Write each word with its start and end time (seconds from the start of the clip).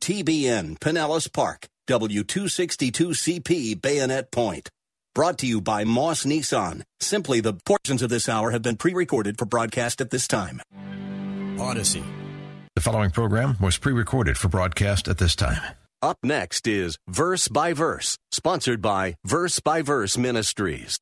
TBN 0.00 0.78
Pinellas 0.78 1.32
Park, 1.32 1.66
W262CP 1.88 3.80
Bayonet 3.80 4.30
Point. 4.30 4.68
Brought 5.14 5.38
to 5.38 5.46
you 5.46 5.60
by 5.60 5.84
Moss 5.84 6.24
Nissan. 6.24 6.82
Simply 7.00 7.40
the 7.40 7.54
portions 7.54 8.02
of 8.02 8.10
this 8.10 8.28
hour 8.28 8.50
have 8.50 8.62
been 8.62 8.76
pre 8.76 8.92
recorded 8.92 9.38
for 9.38 9.46
broadcast 9.46 10.00
at 10.00 10.10
this 10.10 10.28
time. 10.28 10.60
Odyssey. 11.58 12.04
The 12.74 12.82
following 12.82 13.10
program 13.10 13.56
was 13.60 13.78
pre 13.78 13.92
recorded 13.92 14.36
for 14.36 14.48
broadcast 14.48 15.08
at 15.08 15.18
this 15.18 15.34
time. 15.34 15.60
Up 16.02 16.18
next 16.22 16.68
is 16.68 16.98
Verse 17.08 17.48
by 17.48 17.72
Verse, 17.72 18.18
sponsored 18.30 18.82
by 18.82 19.16
Verse 19.24 19.60
by 19.60 19.80
Verse 19.80 20.18
Ministries. 20.18 20.98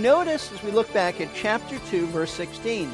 Notice 0.00 0.50
as 0.50 0.62
we 0.62 0.70
look 0.70 0.90
back 0.94 1.20
at 1.20 1.28
chapter 1.34 1.78
2, 1.90 2.06
verse 2.06 2.32
16, 2.32 2.90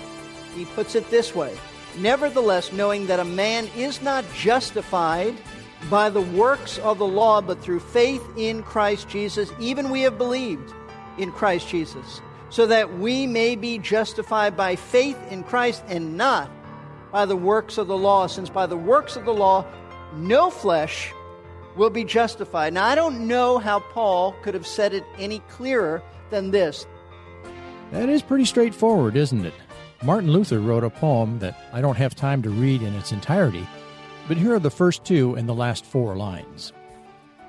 he 0.57 0.65
puts 0.65 0.97
it 0.97 1.09
this 1.09 1.37
way 1.37 1.57
Nevertheless, 1.99 2.73
knowing 2.73 3.07
that 3.07 3.21
a 3.21 3.25
man 3.25 3.69
is 3.77 4.03
not 4.03 4.25
justified 4.35 5.37
by 5.89 6.11
the 6.11 6.21
works 6.21 6.79
of 6.79 6.99
the 6.99 7.07
law, 7.07 7.41
but 7.41 7.63
through 7.63 7.79
faith 7.79 8.23
in 8.37 8.65
Christ 8.65 9.09
Jesus, 9.09 9.53
even 9.61 9.91
we 9.91 10.01
have 10.01 10.19
believed 10.19 10.75
in 11.17 11.31
Christ 11.31 11.69
Jesus, 11.69 12.21
so 12.51 12.67
that 12.67 12.99
we 12.99 13.25
may 13.25 13.55
be 13.55 13.79
justified 13.79 14.57
by 14.57 14.75
faith 14.75 15.19
in 15.31 15.45
Christ 15.45 15.85
and 15.87 16.17
not 16.17 16.51
by 17.13 17.25
the 17.25 17.37
works 17.37 17.79
of 17.79 17.87
the 17.87 17.97
law, 17.97 18.27
since 18.27 18.51
by 18.51 18.67
the 18.67 18.77
works 18.77 19.15
of 19.15 19.25
the 19.25 19.35
law 19.35 19.65
no 20.17 20.51
flesh 20.51 21.13
will 21.77 21.91
be 21.91 22.03
justified. 22.03 22.73
Now, 22.73 22.85
I 22.85 22.97
don't 22.97 23.29
know 23.29 23.59
how 23.59 23.79
Paul 23.79 24.35
could 24.43 24.55
have 24.55 24.67
said 24.67 24.93
it 24.93 25.05
any 25.19 25.39
clearer 25.51 26.03
than 26.31 26.51
this. 26.51 26.85
That 27.93 28.09
is 28.09 28.23
pretty 28.23 28.45
straightforward, 28.45 29.17
isn't 29.17 29.47
it? 29.47 29.55
Martin 30.03 30.31
Luther 30.31 30.61
wrote 30.61 30.85
a 30.85 30.91
poem 30.91 31.39
that 31.39 31.57
I 31.73 31.81
don't 31.81 31.97
have 31.97 32.15
time 32.15 32.43
to 32.43 32.51
read 32.51 32.83
in 32.83 32.95
its 32.95 33.13
entirety, 33.13 33.67
but 34.29 34.37
here 34.37 34.55
are 34.55 34.61
the 34.61 34.71
first 34.71 35.05
two 35.05 35.35
and 35.35 35.49
the 35.49 35.55
last 35.55 35.85
four 35.85 36.17
lines. 36.17 36.73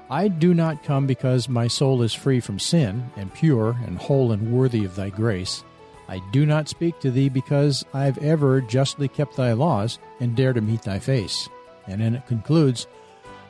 I 0.10 0.30
do 0.30 0.54
not 0.54 0.84
come 0.84 1.06
because 1.06 1.50
my 1.50 1.68
soul 1.68 2.02
is 2.02 2.14
free 2.14 2.40
from 2.40 2.60
sin, 2.60 3.12
and 3.18 3.34
pure, 3.34 3.76
and 3.86 3.98
whole, 3.98 4.32
and 4.32 4.54
worthy 4.54 4.86
of 4.86 4.96
thy 4.96 5.10
grace. 5.10 5.64
I 6.08 6.22
do 6.32 6.46
not 6.46 6.70
speak 6.70 7.00
to 7.02 7.12
thee 7.12 7.28
because 7.28 7.84
I've 7.94 8.18
ever 8.20 8.62
justly 8.62 9.10
kept 9.10 9.36
thy 9.36 9.52
laws, 9.52 10.00
and 10.22 10.36
dare 10.36 10.54
to 10.54 10.62
meet 10.62 10.84
thy 10.84 11.00
face. 11.00 11.50
And 11.88 12.00
then 12.00 12.16
it 12.16 12.28
concludes, 12.28 12.88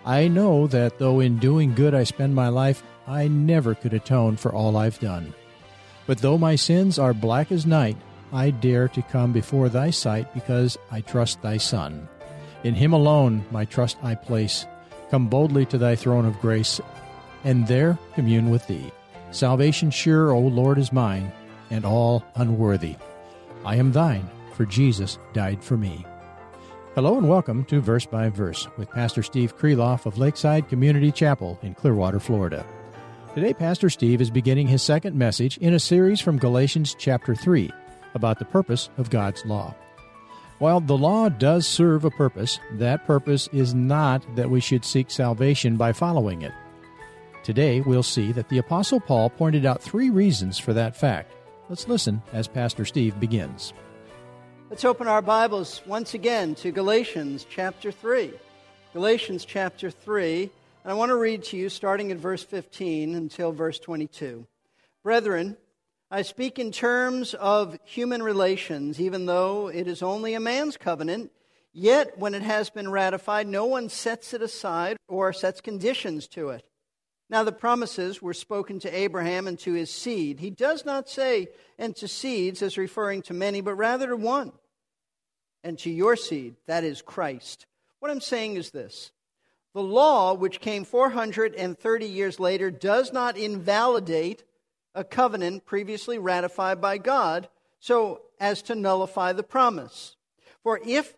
I 0.04 0.28
know 0.28 0.66
that 0.68 0.98
though 0.98 1.20
in 1.20 1.38
doing 1.38 1.76
good 1.76 1.94
I 1.94 2.04
spend 2.04 2.34
my 2.34 2.48
life, 2.48 2.82
I 3.06 3.28
never 3.28 3.76
could 3.76 3.94
atone 3.94 4.38
for 4.38 4.52
all 4.52 4.78
I've 4.78 5.00
done. 5.00 5.36
But 6.08 6.20
though 6.20 6.38
my 6.38 6.56
sins 6.56 6.98
are 6.98 7.14
black 7.14 7.52
as 7.52 7.66
night, 7.66 7.98
I 8.32 8.50
dare 8.50 8.88
to 8.90 9.02
come 9.02 9.34
before 9.34 9.68
thy 9.68 9.90
sight 9.90 10.34
because 10.34 10.78
I 10.90 11.02
trust 11.02 11.42
thy 11.42 11.58
Son. 11.58 12.08
In 12.64 12.74
him 12.74 12.94
alone 12.94 13.46
my 13.52 13.66
trust 13.66 13.98
I 14.02 14.16
place. 14.16 14.66
Come 15.12 15.28
boldly 15.28 15.66
to 15.68 15.78
thy 15.78 15.96
throne 15.96 16.26
of 16.26 16.40
grace, 16.40 16.82
and 17.44 17.68
there 17.68 18.00
commune 18.16 18.50
with 18.50 18.66
thee. 18.68 18.92
Salvation 19.32 19.92
sure, 19.92 20.32
O 20.32 20.40
Lord, 20.40 20.78
is 20.78 20.94
mine, 20.94 21.32
and 21.70 21.86
all 21.86 22.24
unworthy. 22.36 22.96
I 23.66 23.76
am 23.76 23.92
thine, 23.92 24.30
for 24.54 24.66
Jesus 24.66 25.18
died 25.34 25.62
for 25.62 25.76
me. 25.76 26.06
Hello 26.96 27.18
and 27.18 27.30
welcome 27.30 27.64
to 27.66 27.82
Verse 27.82 28.06
by 28.06 28.30
Verse 28.30 28.68
with 28.78 28.90
Pastor 28.90 29.24
Steve 29.24 29.58
Kreloff 29.58 30.06
of 30.06 30.18
Lakeside 30.18 30.70
Community 30.70 31.12
Chapel 31.12 31.60
in 31.62 31.76
Clearwater, 31.76 32.20
Florida. 32.20 32.66
Today, 33.38 33.54
Pastor 33.54 33.92
Steve 33.92 34.20
is 34.20 34.32
beginning 34.32 34.66
his 34.66 34.82
second 34.82 35.16
message 35.16 35.60
in 35.60 35.76
a 35.76 35.80
series 35.80 36.20
from 36.20 36.40
Galatians 36.40 36.96
chapter 36.98 37.36
3 37.36 37.70
about 38.16 38.40
the 38.40 38.46
purpose 38.46 38.90
of 38.98 39.12
God's 39.12 39.46
law. 39.46 39.76
While 40.58 40.80
the 40.80 40.98
law 40.98 41.30
does 41.30 41.68
serve 41.68 42.04
a 42.04 42.10
purpose, 42.10 42.60
that 42.80 43.06
purpose 43.06 43.48
is 43.54 43.76
not 43.76 44.26
that 44.36 44.50
we 44.50 44.60
should 44.60 44.84
seek 44.84 45.12
salvation 45.12 45.78
by 45.78 45.94
following 45.94 46.42
it. 46.42 46.52
Today, 47.44 47.82
we'll 47.82 48.02
see 48.02 48.32
that 48.32 48.50
the 48.50 48.58
Apostle 48.58 49.00
Paul 49.00 49.30
pointed 49.30 49.68
out 49.68 49.84
three 49.84 50.10
reasons 50.10 50.58
for 50.58 50.74
that 50.74 50.96
fact. 50.96 51.32
Let's 51.70 51.88
listen 51.88 52.24
as 52.34 52.48
Pastor 52.48 52.86
Steve 52.86 53.20
begins. 53.20 53.72
Let's 54.72 54.84
open 54.84 55.08
our 55.08 55.22
Bibles 55.22 55.84
once 55.86 56.16
again 56.16 56.56
to 56.56 56.72
Galatians 56.72 57.46
chapter 57.48 57.92
3. 57.92 58.34
Galatians 58.94 59.46
chapter 59.46 59.92
3 59.92 60.50
and 60.88 60.94
I 60.94 60.96
want 60.96 61.10
to 61.10 61.18
read 61.18 61.44
to 61.44 61.58
you 61.58 61.68
starting 61.68 62.14
at 62.14 62.18
verse 62.18 62.44
15 62.44 63.14
until 63.14 63.52
verse 63.52 63.78
22. 63.78 64.48
Brethren, 65.04 65.58
I 66.10 66.22
speak 66.22 66.60
in 66.60 66.72
terms 66.72 67.34
of 67.34 67.78
human 67.84 68.24
relations, 68.24 68.98
even 68.98 69.26
though 69.26 69.68
it 69.68 69.86
is 69.86 70.02
only 70.02 70.34
a 70.34 70.40
man's 70.40 70.78
covenant. 70.78 71.34
Yet, 71.74 72.18
when 72.18 72.34
it 72.34 72.42
has 72.42 72.70
been 72.70 72.90
ratified, 72.90 73.50
no 73.50 73.66
one 73.66 73.90
sets 73.90 74.34
it 74.34 74.42
aside 74.42 74.96
or 75.10 75.34
sets 75.34 75.60
conditions 75.60 76.26
to 76.30 76.52
it. 76.52 76.64
Now, 77.30 77.44
the 77.44 77.52
promises 77.52 78.22
were 78.22 78.34
spoken 78.34 78.80
to 78.80 78.98
Abraham 78.98 79.46
and 79.46 79.60
to 79.60 79.74
his 79.74 79.92
seed. 79.92 80.40
He 80.40 80.52
does 80.52 80.86
not 80.86 81.10
say, 81.10 81.50
and 81.78 81.98
to 81.98 82.08
seeds, 82.08 82.62
as 82.62 82.78
referring 82.78 83.24
to 83.24 83.34
many, 83.34 83.60
but 83.60 83.76
rather 83.76 84.08
to 84.08 84.16
one, 84.16 84.54
and 85.66 85.78
to 85.80 85.90
your 85.90 86.16
seed, 86.16 86.56
that 86.66 86.86
is 86.86 87.02
Christ. 87.02 87.66
What 88.00 88.10
I'm 88.10 88.22
saying 88.22 88.56
is 88.56 88.72
this 88.72 89.12
the 89.78 89.84
law, 89.84 90.34
which 90.34 90.60
came 90.60 90.84
430 90.84 92.06
years 92.08 92.40
later, 92.40 92.72
does 92.72 93.14
not 93.14 93.38
invalidate 93.38 94.44
a 94.96 95.04
covenant 95.04 95.68
previously 95.68 96.18
ratified 96.18 96.82
by 96.82 96.98
God 96.98 97.48
so 97.80 98.24
as 98.40 98.64
to 98.64 98.74
nullify 98.74 99.34
the 99.34 99.44
promise. 99.44 100.16
For 100.64 100.82
if 100.84 101.16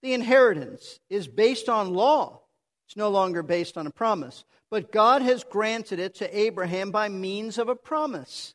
the 0.00 0.14
inheritance 0.14 1.00
is 1.10 1.28
based 1.28 1.68
on 1.68 1.92
law, 1.92 2.40
it's 2.86 2.96
no 2.96 3.10
longer 3.10 3.42
based 3.42 3.76
on 3.76 3.86
a 3.86 3.90
promise. 3.90 4.42
But 4.70 4.90
God 4.90 5.20
has 5.20 5.44
granted 5.44 5.98
it 5.98 6.14
to 6.14 6.38
Abraham 6.38 6.90
by 6.90 7.10
means 7.10 7.58
of 7.58 7.68
a 7.68 7.76
promise. 7.76 8.54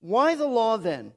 Why 0.00 0.34
the 0.34 0.46
law 0.46 0.76
then? 0.76 1.12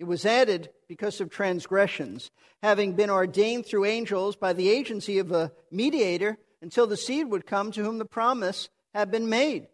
It 0.00 0.08
was 0.08 0.26
added 0.26 0.70
because 0.88 1.20
of 1.20 1.30
transgressions, 1.30 2.32
having 2.64 2.94
been 2.94 3.10
ordained 3.10 3.64
through 3.64 3.84
angels 3.84 4.34
by 4.34 4.54
the 4.54 4.68
agency 4.68 5.20
of 5.20 5.30
a 5.30 5.52
mediator 5.70 6.36
until 6.62 6.86
the 6.86 6.96
seed 6.96 7.28
would 7.28 7.44
come 7.44 7.72
to 7.72 7.82
whom 7.82 7.98
the 7.98 8.04
promise 8.04 8.70
had 8.94 9.10
been 9.10 9.28
made. 9.28 9.66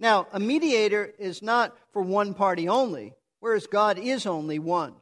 Now, 0.00 0.28
a 0.32 0.40
mediator 0.40 1.12
is 1.18 1.42
not 1.42 1.76
for 1.92 2.00
one 2.02 2.32
party 2.34 2.68
only, 2.68 3.14
whereas 3.40 3.66
God 3.66 3.98
is 3.98 4.24
only 4.24 4.58
one. 4.58 4.94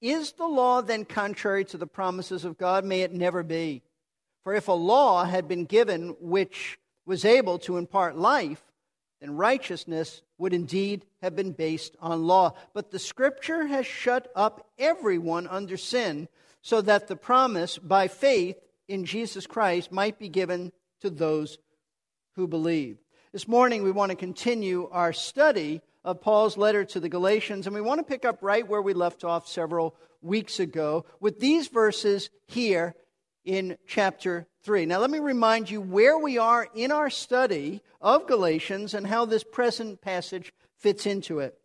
Is 0.00 0.32
the 0.32 0.46
law 0.46 0.80
then 0.80 1.04
contrary 1.04 1.64
to 1.66 1.76
the 1.76 1.86
promises 1.86 2.44
of 2.44 2.58
God? 2.58 2.84
May 2.84 3.02
it 3.02 3.12
never 3.12 3.42
be. 3.42 3.82
For 4.44 4.54
if 4.54 4.68
a 4.68 4.72
law 4.72 5.24
had 5.24 5.48
been 5.48 5.64
given 5.64 6.16
which 6.20 6.78
was 7.04 7.24
able 7.24 7.58
to 7.60 7.76
impart 7.76 8.16
life, 8.16 8.62
then 9.20 9.36
righteousness 9.36 10.22
would 10.38 10.52
indeed 10.52 11.04
have 11.20 11.34
been 11.34 11.52
based 11.52 11.96
on 12.00 12.26
law. 12.26 12.54
But 12.72 12.90
the 12.90 12.98
scripture 12.98 13.66
has 13.66 13.86
shut 13.86 14.30
up 14.36 14.68
everyone 14.78 15.48
under 15.48 15.76
sin, 15.76 16.28
so 16.62 16.80
that 16.82 17.08
the 17.08 17.16
promise 17.16 17.78
by 17.78 18.08
faith 18.08 18.56
in 18.88 19.04
Jesus 19.04 19.46
Christ 19.46 19.92
might 19.92 20.18
be 20.18 20.28
given 20.28 20.72
to 21.00 21.10
those 21.10 21.58
who 22.34 22.48
believe. 22.48 22.98
This 23.32 23.46
morning, 23.46 23.82
we 23.82 23.90
want 23.90 24.10
to 24.10 24.16
continue 24.16 24.88
our 24.90 25.12
study 25.12 25.82
of 26.04 26.20
Paul's 26.20 26.56
letter 26.56 26.84
to 26.86 27.00
the 27.00 27.08
Galatians, 27.08 27.66
and 27.66 27.74
we 27.74 27.82
want 27.82 27.98
to 27.98 28.04
pick 28.04 28.24
up 28.24 28.38
right 28.40 28.66
where 28.66 28.80
we 28.80 28.94
left 28.94 29.24
off 29.24 29.46
several 29.46 29.94
weeks 30.22 30.58
ago 30.58 31.04
with 31.20 31.38
these 31.38 31.68
verses 31.68 32.30
here 32.46 32.94
in 33.44 33.76
chapter 33.86 34.46
3. 34.62 34.86
Now, 34.86 34.98
let 34.98 35.10
me 35.10 35.18
remind 35.18 35.70
you 35.70 35.80
where 35.80 36.18
we 36.18 36.38
are 36.38 36.68
in 36.74 36.90
our 36.90 37.10
study 37.10 37.82
of 38.00 38.26
Galatians 38.26 38.94
and 38.94 39.06
how 39.06 39.24
this 39.24 39.44
present 39.44 40.00
passage 40.00 40.52
fits 40.76 41.06
into 41.06 41.40
it. 41.40 41.58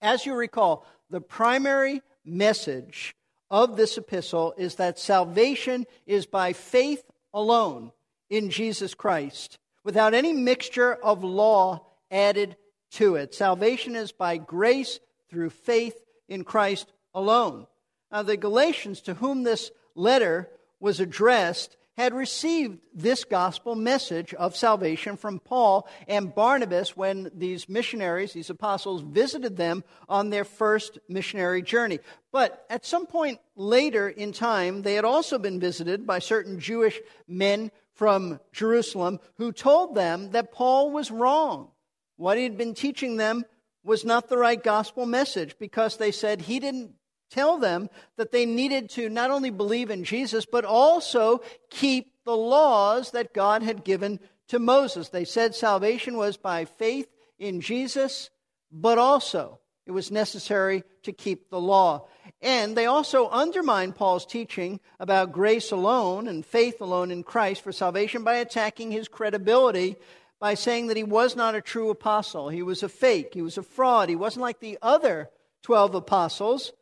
As 0.00 0.24
you 0.24 0.34
recall, 0.34 0.86
the 1.10 1.20
primary 1.20 2.02
message 2.24 3.14
of 3.50 3.76
this 3.76 3.96
epistle 3.96 4.54
is 4.56 4.74
that 4.76 4.98
salvation 4.98 5.86
is 6.06 6.26
by 6.26 6.52
faith 6.52 7.02
alone 7.32 7.92
in 8.28 8.50
Jesus 8.50 8.94
Christ, 8.94 9.58
without 9.84 10.14
any 10.14 10.32
mixture 10.32 10.94
of 10.94 11.24
law 11.24 11.86
added 12.10 12.56
to 12.92 13.16
it. 13.16 13.34
Salvation 13.34 13.96
is 13.96 14.12
by 14.12 14.36
grace 14.36 15.00
through 15.30 15.50
faith 15.50 15.96
in 16.28 16.44
Christ 16.44 16.92
alone. 17.14 17.66
Now, 18.12 18.22
the 18.22 18.36
Galatians 18.36 19.00
to 19.02 19.14
whom 19.14 19.42
this 19.42 19.70
letter 19.94 20.50
was 20.80 21.00
addressed 21.00 21.76
had 21.98 22.14
received 22.14 22.78
this 22.94 23.24
gospel 23.24 23.74
message 23.74 24.32
of 24.34 24.56
salvation 24.56 25.16
from 25.16 25.40
Paul 25.40 25.88
and 26.06 26.32
Barnabas 26.32 26.96
when 26.96 27.28
these 27.34 27.68
missionaries, 27.68 28.32
these 28.32 28.50
apostles, 28.50 29.02
visited 29.02 29.56
them 29.56 29.82
on 30.08 30.30
their 30.30 30.44
first 30.44 31.00
missionary 31.08 31.60
journey. 31.60 31.98
But 32.30 32.64
at 32.70 32.86
some 32.86 33.06
point 33.06 33.40
later 33.56 34.08
in 34.08 34.32
time, 34.32 34.82
they 34.82 34.94
had 34.94 35.04
also 35.04 35.40
been 35.40 35.58
visited 35.58 36.06
by 36.06 36.20
certain 36.20 36.60
Jewish 36.60 37.00
men 37.26 37.72
from 37.94 38.38
Jerusalem 38.52 39.18
who 39.36 39.50
told 39.50 39.96
them 39.96 40.30
that 40.30 40.52
Paul 40.52 40.92
was 40.92 41.10
wrong. 41.10 41.72
What 42.16 42.36
he 42.36 42.44
had 42.44 42.56
been 42.56 42.74
teaching 42.74 43.16
them 43.16 43.44
was 43.82 44.04
not 44.04 44.28
the 44.28 44.38
right 44.38 44.62
gospel 44.62 45.04
message 45.04 45.56
because 45.58 45.96
they 45.96 46.12
said 46.12 46.42
he 46.42 46.60
didn't 46.60 46.92
tell 47.30 47.58
them 47.58 47.88
that 48.16 48.32
they 48.32 48.46
needed 48.46 48.90
to 48.90 49.08
not 49.08 49.30
only 49.30 49.50
believe 49.50 49.90
in 49.90 50.04
Jesus, 50.04 50.46
but 50.46 50.64
also 50.64 51.40
keep 51.70 52.12
the 52.24 52.36
laws 52.36 53.12
that 53.12 53.34
God 53.34 53.62
had 53.62 53.84
given 53.84 54.20
to 54.48 54.58
Moses. 54.58 55.08
They 55.08 55.24
said 55.24 55.54
salvation 55.54 56.16
was 56.16 56.36
by 56.36 56.64
faith 56.64 57.08
in 57.38 57.60
Jesus, 57.60 58.30
but 58.70 58.98
also 58.98 59.60
it 59.86 59.92
was 59.92 60.10
necessary 60.10 60.84
to 61.04 61.12
keep 61.12 61.48
the 61.48 61.60
law. 61.60 62.06
And 62.42 62.76
they 62.76 62.86
also 62.86 63.28
undermined 63.30 63.96
Paul's 63.96 64.26
teaching 64.26 64.80
about 65.00 65.32
grace 65.32 65.72
alone 65.72 66.28
and 66.28 66.44
faith 66.44 66.80
alone 66.80 67.10
in 67.10 67.22
Christ 67.22 67.62
for 67.62 67.72
salvation 67.72 68.22
by 68.22 68.34
attacking 68.34 68.90
his 68.90 69.08
credibility 69.08 69.96
by 70.40 70.54
saying 70.54 70.86
that 70.86 70.96
he 70.96 71.04
was 71.04 71.34
not 71.34 71.54
a 71.54 71.60
true 71.60 71.90
apostle. 71.90 72.48
He 72.48 72.62
was 72.62 72.82
a 72.82 72.88
fake. 72.88 73.30
He 73.34 73.42
was 73.42 73.58
a 73.58 73.62
fraud. 73.62 74.08
He 74.08 74.16
wasn't 74.16 74.42
like 74.42 74.60
the 74.60 74.78
other 74.82 75.30
12 75.62 75.96
apostles 75.96 76.72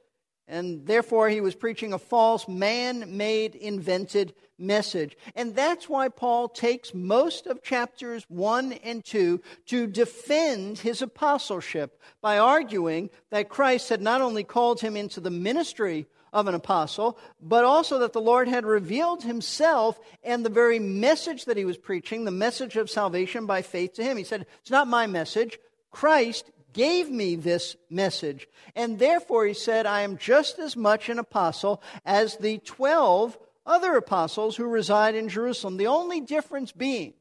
and 0.49 0.87
therefore, 0.87 1.29
he 1.29 1.41
was 1.41 1.57
preaching 1.57 1.93
a 1.93 1.99
false, 1.99 2.47
man 2.47 3.17
made, 3.17 3.57
invented 3.57 4.33
message. 4.59 5.17
And 5.35 5.57
that's 5.57 5.89
why 5.89 6.09
Paul 6.09 6.49
takes 6.49 6.95
most 6.95 7.47
of 7.47 7.63
chapters 7.63 8.25
1 8.29 8.75
and 8.85 9.05
2 9.05 9.41
to 9.67 9.87
defend 9.89 10.79
his 10.79 11.03
apostleship 11.03 12.01
by 12.21 12.39
arguing 12.39 13.11
that 13.31 13.49
Christ 13.49 13.89
had 13.89 14.01
not 14.01 14.23
only 14.23 14.45
called 14.45 14.81
him 14.81 14.97
into 14.97 15.21
the 15.21 15.31
ministry 15.31 16.07
of 16.33 16.47
an 16.47 16.55
apostle, 16.55 17.19
but 17.41 17.65
also 17.65 17.99
that 17.99 18.13
the 18.13 18.21
Lord 18.21 18.47
had 18.47 18.65
revealed 18.65 19.25
himself 19.25 19.99
and 20.23 20.45
the 20.45 20.51
very 20.51 20.79
message 20.79 21.47
that 21.47 21.57
he 21.57 21.65
was 21.65 21.79
preaching, 21.79 22.25
the 22.25 22.31
message 22.31 22.77
of 22.77 22.91
salvation 22.91 23.47
by 23.47 23.63
faith 23.63 23.95
to 23.95 24.05
him. 24.05 24.17
He 24.17 24.25
said, 24.25 24.47
It's 24.61 24.71
not 24.71 24.87
my 24.87 25.07
message. 25.07 25.59
Christ 25.91 26.51
gave 26.77 27.11
me 27.11 27.37
this 27.37 27.75
message. 27.89 28.47
And 28.77 28.99
therefore, 28.99 29.47
he 29.47 29.55
said, 29.55 29.87
I 29.87 30.03
am 30.03 30.19
just 30.19 30.59
as 30.59 30.77
much 30.77 31.09
an 31.09 31.19
apostle 31.19 31.83
as 32.05 32.37
the 32.37 32.59
12 32.59 33.39
other 33.65 33.97
apostles 33.97 34.57
who 34.57 34.67
reside 34.67 35.15
in 35.15 35.31
Jerusalem. 35.31 35.79
The 35.79 35.87
only 35.87 36.21
difference 36.21 36.73
being 36.73 37.15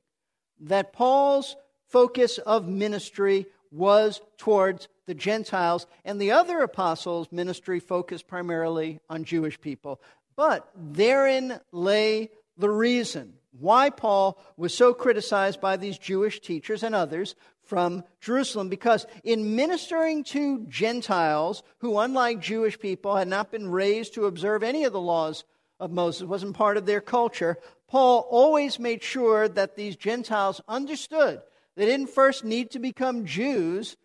that 0.59 0.91
Paul's 0.91 1.55
focus 1.87 2.37
of 2.37 2.67
ministry 2.67 3.45
was 3.71 4.21
towards 4.37 4.89
the 5.05 5.13
Gentiles, 5.13 5.87
and 6.03 6.19
the 6.19 6.31
other 6.31 6.59
apostles' 6.59 7.31
ministry 7.31 7.79
focused 7.79 8.27
primarily 8.27 8.99
on 9.09 9.23
Jewish 9.23 9.59
people. 9.61 10.01
But 10.35 10.69
therein 10.75 11.61
lay 11.71 12.29
the 12.57 12.69
reason 12.69 13.35
why 13.59 13.89
Paul 13.89 14.37
was 14.57 14.73
so 14.73 14.93
criticized 14.93 15.61
by 15.61 15.77
these 15.77 15.97
Jewish 15.97 16.39
teachers 16.41 16.83
and 16.83 16.93
others 16.93 17.35
from 17.63 18.03
Jerusalem 18.21 18.69
because 18.69 19.05
in 19.23 19.55
ministering 19.55 20.23
to 20.25 20.65
Gentiles 20.67 21.63
who, 21.79 21.97
unlike 21.99 22.39
Jewish 22.39 22.79
people, 22.79 23.15
had 23.15 23.27
not 23.27 23.51
been 23.51 23.69
raised 23.69 24.13
to 24.15 24.25
observe 24.25 24.63
any 24.63 24.83
of 24.83 24.93
the 24.93 25.01
laws 25.01 25.43
of 25.79 25.91
Moses, 25.91 26.27
wasn't 26.27 26.55
part 26.55 26.77
of 26.77 26.85
their 26.85 27.01
culture, 27.01 27.57
Paul 27.87 28.27
always 28.29 28.79
made 28.79 29.03
sure 29.03 29.47
that 29.47 29.75
these 29.75 29.95
Gentiles 29.95 30.61
understood 30.67 31.41
they 31.75 31.85
didn't 31.85 32.07
first 32.07 32.43
need 32.43 32.71
to 32.71 32.79
become 32.79 33.25
Jews 33.25 33.97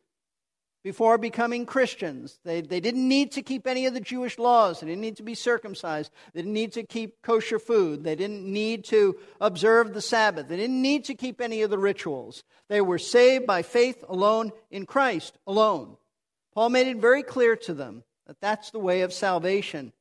before 0.82 1.18
becoming 1.18 1.66
Christians. 1.66 2.38
They, 2.44 2.62
they 2.62 2.80
didn't 2.80 3.06
need 3.06 3.32
to 3.32 3.42
keep 3.42 3.66
any 3.66 3.86
of 3.86 3.94
the 3.94 4.00
Jewish 4.00 4.38
laws. 4.38 4.80
They 4.80 4.86
didn't 4.86 5.02
need 5.02 5.16
to 5.16 5.22
be 5.22 5.34
circumcised. 5.34 6.10
They 6.32 6.40
didn't 6.40 6.54
need 6.54 6.72
to 6.72 6.82
keep 6.82 7.22
kosher 7.22 7.58
food. 7.58 8.02
They 8.02 8.14
didn't 8.14 8.44
need 8.44 8.84
to 8.86 9.16
observe 9.40 9.92
the 9.92 10.00
Sabbath. 10.00 10.48
They 10.48 10.56
didn't 10.56 10.80
need 10.80 11.04
to 11.06 11.14
keep 11.14 11.40
any 11.40 11.62
of 11.62 11.70
the 11.70 11.78
rituals. 11.78 12.44
They 12.68 12.80
were 12.80 12.98
saved 12.98 13.46
by 13.46 13.62
faith 13.62 14.02
alone 14.08 14.52
in 14.70 14.86
Christ 14.86 15.36
alone. 15.46 15.96
Paul 16.54 16.70
made 16.70 16.86
it 16.86 16.96
very 16.96 17.22
clear 17.22 17.56
to 17.56 17.74
them 17.74 18.04
that 18.26 18.40
that's 18.40 18.70
the 18.70 18.78
way 18.78 19.02
of 19.02 19.12
salvation 19.12 19.92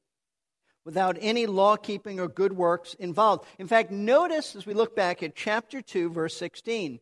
without 0.85 1.17
any 1.19 1.45
law 1.45 1.75
keeping 1.75 2.19
or 2.19 2.27
good 2.27 2.53
works 2.53 2.95
involved. 2.95 3.45
In 3.59 3.67
fact, 3.67 3.91
notice 3.91 4.55
as 4.55 4.65
we 4.65 4.73
look 4.73 4.95
back 4.95 5.21
at 5.21 5.35
chapter 5.35 5.81
2, 5.81 6.09
verse 6.09 6.35
16, 6.37 6.99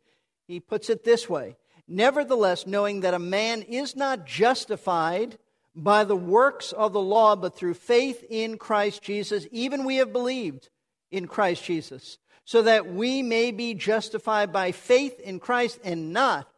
he 0.48 0.60
puts 0.60 0.90
it 0.90 1.04
this 1.04 1.30
way 1.30 1.56
Nevertheless, 1.88 2.68
knowing 2.68 3.02
that 3.02 3.14
a 3.14 3.20
man 3.20 3.62
is 3.62 3.96
not 3.96 4.26
justified 4.26 5.38
by 5.76 6.04
the 6.04 6.16
works 6.16 6.72
of 6.74 6.92
the 6.92 7.02
law, 7.02 7.36
but 7.36 7.56
through 7.56 7.76
faith 7.76 8.24
in 8.30 8.58
Christ 8.58 9.02
Jesus, 9.02 9.48
even 9.52 9.86
we 9.86 9.98
have 9.98 10.12
believed 10.12 10.70
in 11.12 11.28
Christ 11.28 11.64
Jesus, 11.64 12.18
so 12.46 12.64
that 12.64 12.92
we 12.92 13.22
may 13.22 13.52
be 13.52 13.74
justified 13.74 14.52
by 14.52 14.72
faith 14.72 15.20
in 15.20 15.40
Christ 15.40 15.80
and 15.84 16.12
not 16.12 16.50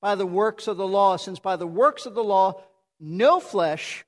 by 0.00 0.14
the 0.14 0.26
works 0.26 0.66
of 0.66 0.76
the 0.76 0.88
law, 0.88 1.16
since 1.16 1.38
by 1.38 1.56
the 1.56 1.66
works 1.66 2.06
of 2.06 2.14
the 2.14 2.24
law, 2.24 2.60
no 2.98 3.38
flesh 3.38 4.04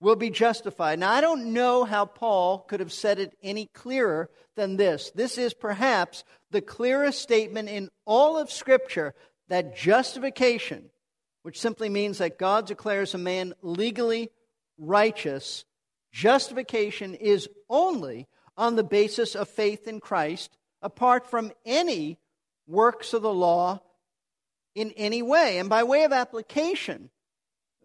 will 0.00 0.16
be 0.16 0.30
justified. 0.30 0.98
Now, 0.98 1.12
I 1.12 1.20
don't 1.20 1.52
know 1.52 1.84
how 1.84 2.04
Paul 2.04 2.60
could 2.60 2.80
have 2.80 2.92
said 2.92 3.18
it 3.18 3.36
any 3.42 3.66
clearer 3.66 4.30
than 4.56 4.76
this. 4.76 5.10
This 5.14 5.38
is 5.38 5.54
perhaps 5.54 6.24
the 6.50 6.60
clearest 6.60 7.20
statement 7.20 7.68
in 7.68 7.90
all 8.04 8.38
of 8.38 8.50
Scripture 8.50 9.14
that 9.48 9.76
justification, 9.76 10.90
which 11.42 11.60
simply 11.60 11.88
means 11.88 12.18
that 12.18 12.38
God 12.38 12.66
declares 12.66 13.14
a 13.14 13.18
man 13.18 13.54
legally 13.62 14.30
righteous, 14.78 15.64
justification 16.12 17.14
is 17.14 17.48
only 17.68 18.26
on 18.56 18.76
the 18.76 18.84
basis 18.84 19.34
of 19.34 19.48
faith 19.48 19.86
in 19.86 20.00
Christ, 20.00 20.56
apart 20.82 21.30
from 21.30 21.52
any 21.64 22.18
works 22.66 23.12
of 23.12 23.22
the 23.22 23.32
law 23.32 23.80
in 24.74 24.92
any 24.92 25.22
way. 25.22 25.58
And 25.58 25.68
by 25.68 25.84
way 25.84 26.04
of 26.04 26.12
application, 26.12 27.10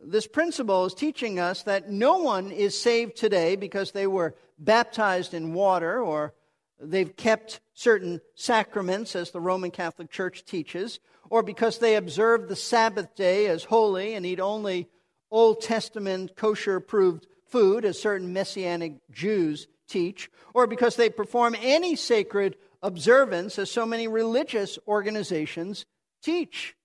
this 0.05 0.27
principle 0.27 0.85
is 0.85 0.93
teaching 0.93 1.39
us 1.39 1.63
that 1.63 1.89
no 1.89 2.17
one 2.17 2.51
is 2.51 2.79
saved 2.79 3.15
today 3.15 3.55
because 3.55 3.91
they 3.91 4.07
were 4.07 4.35
baptized 4.59 5.33
in 5.33 5.53
water 5.53 6.01
or 6.01 6.33
they've 6.79 7.15
kept 7.15 7.61
certain 7.73 8.21
sacraments, 8.35 9.15
as 9.15 9.31
the 9.31 9.41
Roman 9.41 9.71
Catholic 9.71 10.11
Church 10.11 10.45
teaches, 10.45 10.99
or 11.29 11.41
because 11.43 11.79
they 11.79 11.95
observe 11.95 12.47
the 12.47 12.55
Sabbath 12.55 13.15
day 13.15 13.47
as 13.47 13.63
holy 13.63 14.13
and 14.13 14.25
eat 14.25 14.39
only 14.39 14.89
Old 15.31 15.61
Testament 15.61 16.35
kosher 16.35 16.75
approved 16.75 17.27
food, 17.47 17.85
as 17.85 17.99
certain 17.99 18.33
Messianic 18.33 18.97
Jews 19.11 19.67
teach, 19.87 20.29
or 20.53 20.67
because 20.67 20.95
they 20.95 21.09
perform 21.09 21.55
any 21.59 21.95
sacred 21.95 22.55
observance, 22.81 23.57
as 23.57 23.71
so 23.71 23.85
many 23.85 24.07
religious 24.07 24.77
organizations 24.87 25.85
teach. 26.21 26.75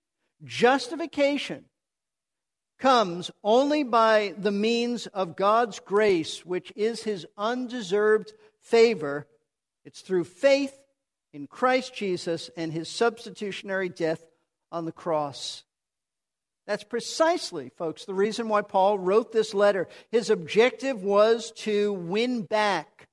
Justification 0.43 1.65
comes 2.79 3.29
only 3.43 3.83
by 3.83 4.33
the 4.37 4.51
means 4.51 5.05
of 5.07 5.35
God's 5.35 5.79
grace, 5.79 6.45
which 6.45 6.71
is 6.75 7.03
his 7.03 7.27
undeserved 7.37 8.33
favor. 8.61 9.27
It's 9.89 10.01
through 10.01 10.25
faith 10.25 10.77
in 11.33 11.47
Christ 11.47 11.95
Jesus 11.95 12.51
and 12.55 12.71
his 12.71 12.87
substitutionary 12.87 13.89
death 13.89 14.23
on 14.71 14.85
the 14.85 14.91
cross. 14.91 15.63
That's 16.67 16.83
precisely, 16.83 17.69
folks, 17.69 18.05
the 18.05 18.13
reason 18.13 18.49
why 18.49 18.61
Paul 18.61 18.99
wrote 18.99 19.31
this 19.31 19.55
letter. 19.55 19.87
His 20.11 20.29
objective 20.29 21.01
was 21.01 21.51
to 21.63 21.93
win 21.93 22.43
back 22.43 23.07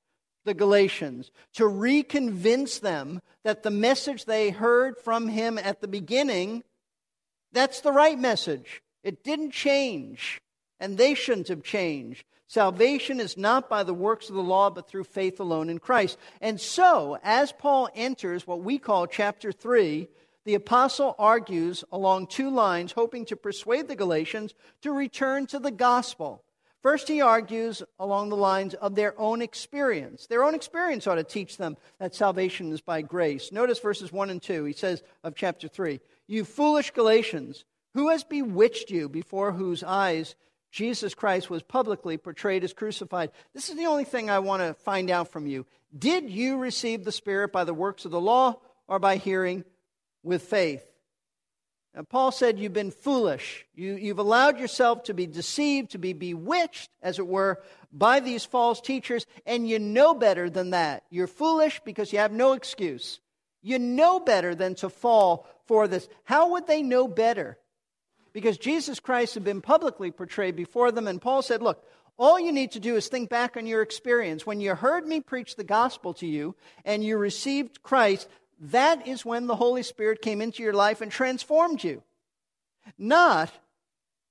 the 0.45 0.53
Galatians, 0.53 1.31
to 1.55 1.63
reconvince 1.63 2.79
them 2.79 3.21
that 3.43 3.63
the 3.63 3.71
message 3.71 4.25
they 4.25 4.51
heard 4.51 4.99
from 4.99 5.29
him 5.29 5.57
at 5.57 5.81
the 5.81 5.87
beginning, 5.87 6.63
that's 7.53 7.81
the 7.81 7.91
right 7.91 8.19
message. 8.19 8.83
It 9.03 9.23
didn't 9.23 9.49
change, 9.49 10.39
and 10.79 10.95
they 10.95 11.15
shouldn't 11.15 11.47
have 11.47 11.63
changed. 11.63 12.23
Salvation 12.47 13.19
is 13.19 13.35
not 13.35 13.69
by 13.69 13.83
the 13.83 13.93
works 13.93 14.29
of 14.29 14.35
the 14.35 14.41
law, 14.41 14.69
but 14.69 14.87
through 14.87 15.03
faith 15.03 15.39
alone 15.39 15.69
in 15.69 15.79
Christ. 15.79 16.17
And 16.39 16.59
so, 16.59 17.17
as 17.21 17.51
Paul 17.51 17.89
enters 17.93 18.47
what 18.47 18.61
we 18.61 18.77
call 18.77 19.05
chapter 19.05 19.51
3, 19.51 20.07
the 20.45 20.55
apostle 20.55 21.13
argues 21.19 21.83
along 21.91 22.27
two 22.27 22.49
lines, 22.49 22.93
hoping 22.93 23.25
to 23.25 23.35
persuade 23.35 23.89
the 23.89 23.97
Galatians 23.97 24.53
to 24.81 24.93
return 24.93 25.45
to 25.47 25.59
the 25.59 25.71
gospel. 25.71 26.41
First, 26.81 27.09
he 27.09 27.19
argues 27.19 27.83
along 27.99 28.29
the 28.29 28.37
lines 28.37 28.73
of 28.75 28.95
their 28.95 29.19
own 29.19 29.41
experience. 29.41 30.27
Their 30.27 30.45
own 30.45 30.55
experience 30.55 31.05
ought 31.05 31.15
to 31.15 31.23
teach 31.25 31.57
them 31.57 31.75
that 31.99 32.15
salvation 32.15 32.71
is 32.71 32.79
by 32.79 33.01
grace. 33.01 33.51
Notice 33.51 33.79
verses 33.79 34.13
1 34.13 34.29
and 34.29 34.41
2. 34.41 34.63
He 34.63 34.71
says 34.71 35.03
of 35.21 35.35
chapter 35.35 35.67
3 35.67 35.99
You 36.27 36.45
foolish 36.45 36.91
Galatians, 36.91 37.65
who 37.93 38.07
has 38.07 38.23
bewitched 38.23 38.89
you 38.89 39.09
before 39.09 39.51
whose 39.51 39.83
eyes 39.83 40.35
Jesus 40.71 41.13
Christ 41.13 41.49
was 41.49 41.63
publicly 41.63 42.17
portrayed 42.17 42.63
as 42.63 42.73
crucified? 42.73 43.31
This 43.53 43.69
is 43.69 43.77
the 43.77 43.85
only 43.85 44.03
thing 44.03 44.29
I 44.29 44.39
want 44.39 44.61
to 44.61 44.73
find 44.73 45.09
out 45.09 45.31
from 45.31 45.47
you. 45.47 45.65
Did 45.97 46.29
you 46.29 46.57
receive 46.57 47.03
the 47.03 47.11
Spirit 47.11 47.51
by 47.51 47.63
the 47.63 47.73
works 47.73 48.05
of 48.05 48.11
the 48.11 48.19
law 48.19 48.59
or 48.87 48.99
by 48.99 49.17
hearing 49.17 49.63
with 50.23 50.43
faith? 50.43 50.83
And 51.97 52.07
Paul 52.07 52.31
said, 52.31 52.59
You've 52.59 52.73
been 52.73 52.91
foolish. 52.91 53.65
You, 53.73 53.95
you've 53.95 54.19
allowed 54.19 54.59
yourself 54.59 55.03
to 55.03 55.15
be 55.15 55.25
deceived, 55.25 55.91
to 55.91 55.97
be 55.97 56.13
bewitched, 56.13 56.91
as 57.01 57.17
it 57.17 57.25
were, 57.25 57.63
by 57.91 58.19
these 58.19 58.45
false 58.45 58.79
teachers, 58.79 59.25
and 59.47 59.67
you 59.67 59.79
know 59.79 60.13
better 60.13 60.47
than 60.47 60.71
that. 60.71 61.03
You're 61.09 61.25
foolish 61.25 61.81
because 61.83 62.13
you 62.13 62.19
have 62.19 62.31
no 62.31 62.53
excuse. 62.53 63.19
You 63.63 63.79
know 63.79 64.19
better 64.19 64.53
than 64.53 64.75
to 64.75 64.89
fall 64.89 65.47
for 65.65 65.87
this. 65.87 66.07
How 66.23 66.51
would 66.51 66.67
they 66.67 66.83
know 66.83 67.07
better? 67.07 67.57
Because 68.37 68.59
Jesus 68.59 68.99
Christ 68.99 69.33
had 69.33 69.43
been 69.43 69.61
publicly 69.61 70.11
portrayed 70.11 70.55
before 70.55 70.91
them, 70.91 71.07
and 71.07 71.19
Paul 71.19 71.41
said, 71.41 71.63
Look, 71.63 71.83
all 72.19 72.39
you 72.39 72.51
need 72.51 72.73
to 72.73 72.79
do 72.79 72.95
is 72.95 73.07
think 73.07 73.31
back 73.31 73.57
on 73.57 73.65
your 73.65 73.81
experience. 73.81 74.45
When 74.45 74.61
you 74.61 74.75
heard 74.75 75.07
me 75.07 75.21
preach 75.21 75.55
the 75.55 75.63
gospel 75.63 76.13
to 76.13 76.27
you 76.27 76.55
and 76.85 77.03
you 77.03 77.17
received 77.17 77.81
Christ, 77.81 78.29
that 78.59 79.07
is 79.07 79.25
when 79.25 79.47
the 79.47 79.55
Holy 79.55 79.81
Spirit 79.81 80.21
came 80.21 80.39
into 80.39 80.61
your 80.61 80.73
life 80.73 81.01
and 81.01 81.11
transformed 81.11 81.83
you. 81.83 82.03
Not 82.95 83.51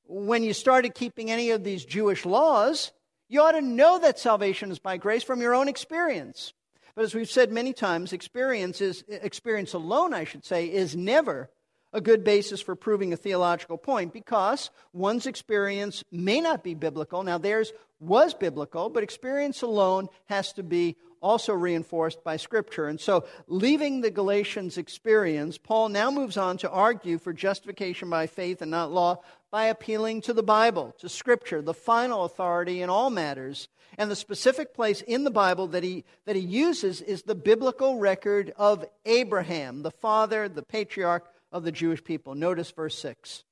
when 0.05 0.45
you 0.45 0.53
started 0.53 0.95
keeping 0.95 1.33
any 1.33 1.51
of 1.51 1.65
these 1.65 1.85
Jewish 1.85 2.25
laws. 2.25 2.93
You 3.29 3.43
ought 3.43 3.59
to 3.59 3.61
know 3.61 3.99
that 3.99 4.21
salvation 4.21 4.71
is 4.71 4.79
by 4.79 4.99
grace 4.99 5.25
from 5.25 5.41
your 5.41 5.53
own 5.53 5.67
experience. 5.67 6.53
But 6.95 7.07
as 7.07 7.13
we've 7.13 7.29
said 7.29 7.51
many 7.51 7.73
times, 7.73 8.13
experience, 8.13 8.81
is, 8.81 9.03
experience 9.09 9.75
alone, 9.75 10.15
I 10.15 10.23
should 10.23 10.45
say, 10.45 10.67
is 10.67 10.95
never 10.95 11.51
a 11.97 12.01
good 12.03 12.23
basis 12.23 12.61
for 12.61 12.77
proving 12.77 13.15
a 13.15 13.17
theological 13.17 13.79
point 13.79 14.13
because 14.13 14.71
one's 14.93 15.27
experience 15.27 16.05
may 16.13 16.43
not 16.43 16.63
be 16.63 16.75
biblical. 16.75 17.23
Now, 17.23 17.39
theirs 17.39 17.73
was 17.99 18.35
biblical, 18.35 18.91
but 18.91 19.03
experience 19.03 19.63
alone 19.63 20.09
has 20.27 20.53
to 20.53 20.63
be 20.63 20.97
also 21.23 21.55
reinforced 21.55 22.23
by 22.23 22.37
Scripture. 22.37 22.87
And 22.87 23.01
so, 23.01 23.25
leaving 23.49 24.03
the 24.03 24.11
Galatians 24.11 24.77
experience, 24.77 25.57
Paul 25.57 25.89
now 25.89 26.11
moves 26.11 26.37
on 26.37 26.59
to 26.59 26.71
argue 26.71 27.17
for 27.17 27.33
justification 27.33 28.11
by 28.11 28.27
faith 28.27 28.61
and 28.61 28.71
not 28.71 28.93
law 28.93 29.23
by 29.51 29.65
appealing 29.65 30.21
to 30.21 30.35
the 30.35 30.43
Bible, 30.43 30.95
to 30.99 31.09
Scripture, 31.09 31.63
the 31.63 31.73
final 31.73 32.25
authority 32.25 32.83
in 32.83 32.91
all 32.91 33.09
matters. 33.09 33.69
And 33.97 34.11
the 34.11 34.17
specific 34.17 34.75
place 34.75 35.01
in 35.01 35.25
the 35.25 35.31
Bible 35.31 35.69
that 35.69 35.83
he, 35.83 36.05
that 36.27 36.37
he 36.37 36.43
uses 36.43 37.01
is 37.01 37.23
the 37.23 37.35
biblical 37.35 37.99
record 37.99 38.53
of 38.57 38.85
Abraham, 39.07 39.83
the 39.83 39.91
father, 39.91 40.51
the 40.51 40.63
patriarch 40.63 41.25
of 41.57 41.65
the 41.65 41.73
Jewish 41.73 42.05
people. 42.05 42.35
Notice 42.35 42.71
verse 42.71 42.99
6. 42.99 43.45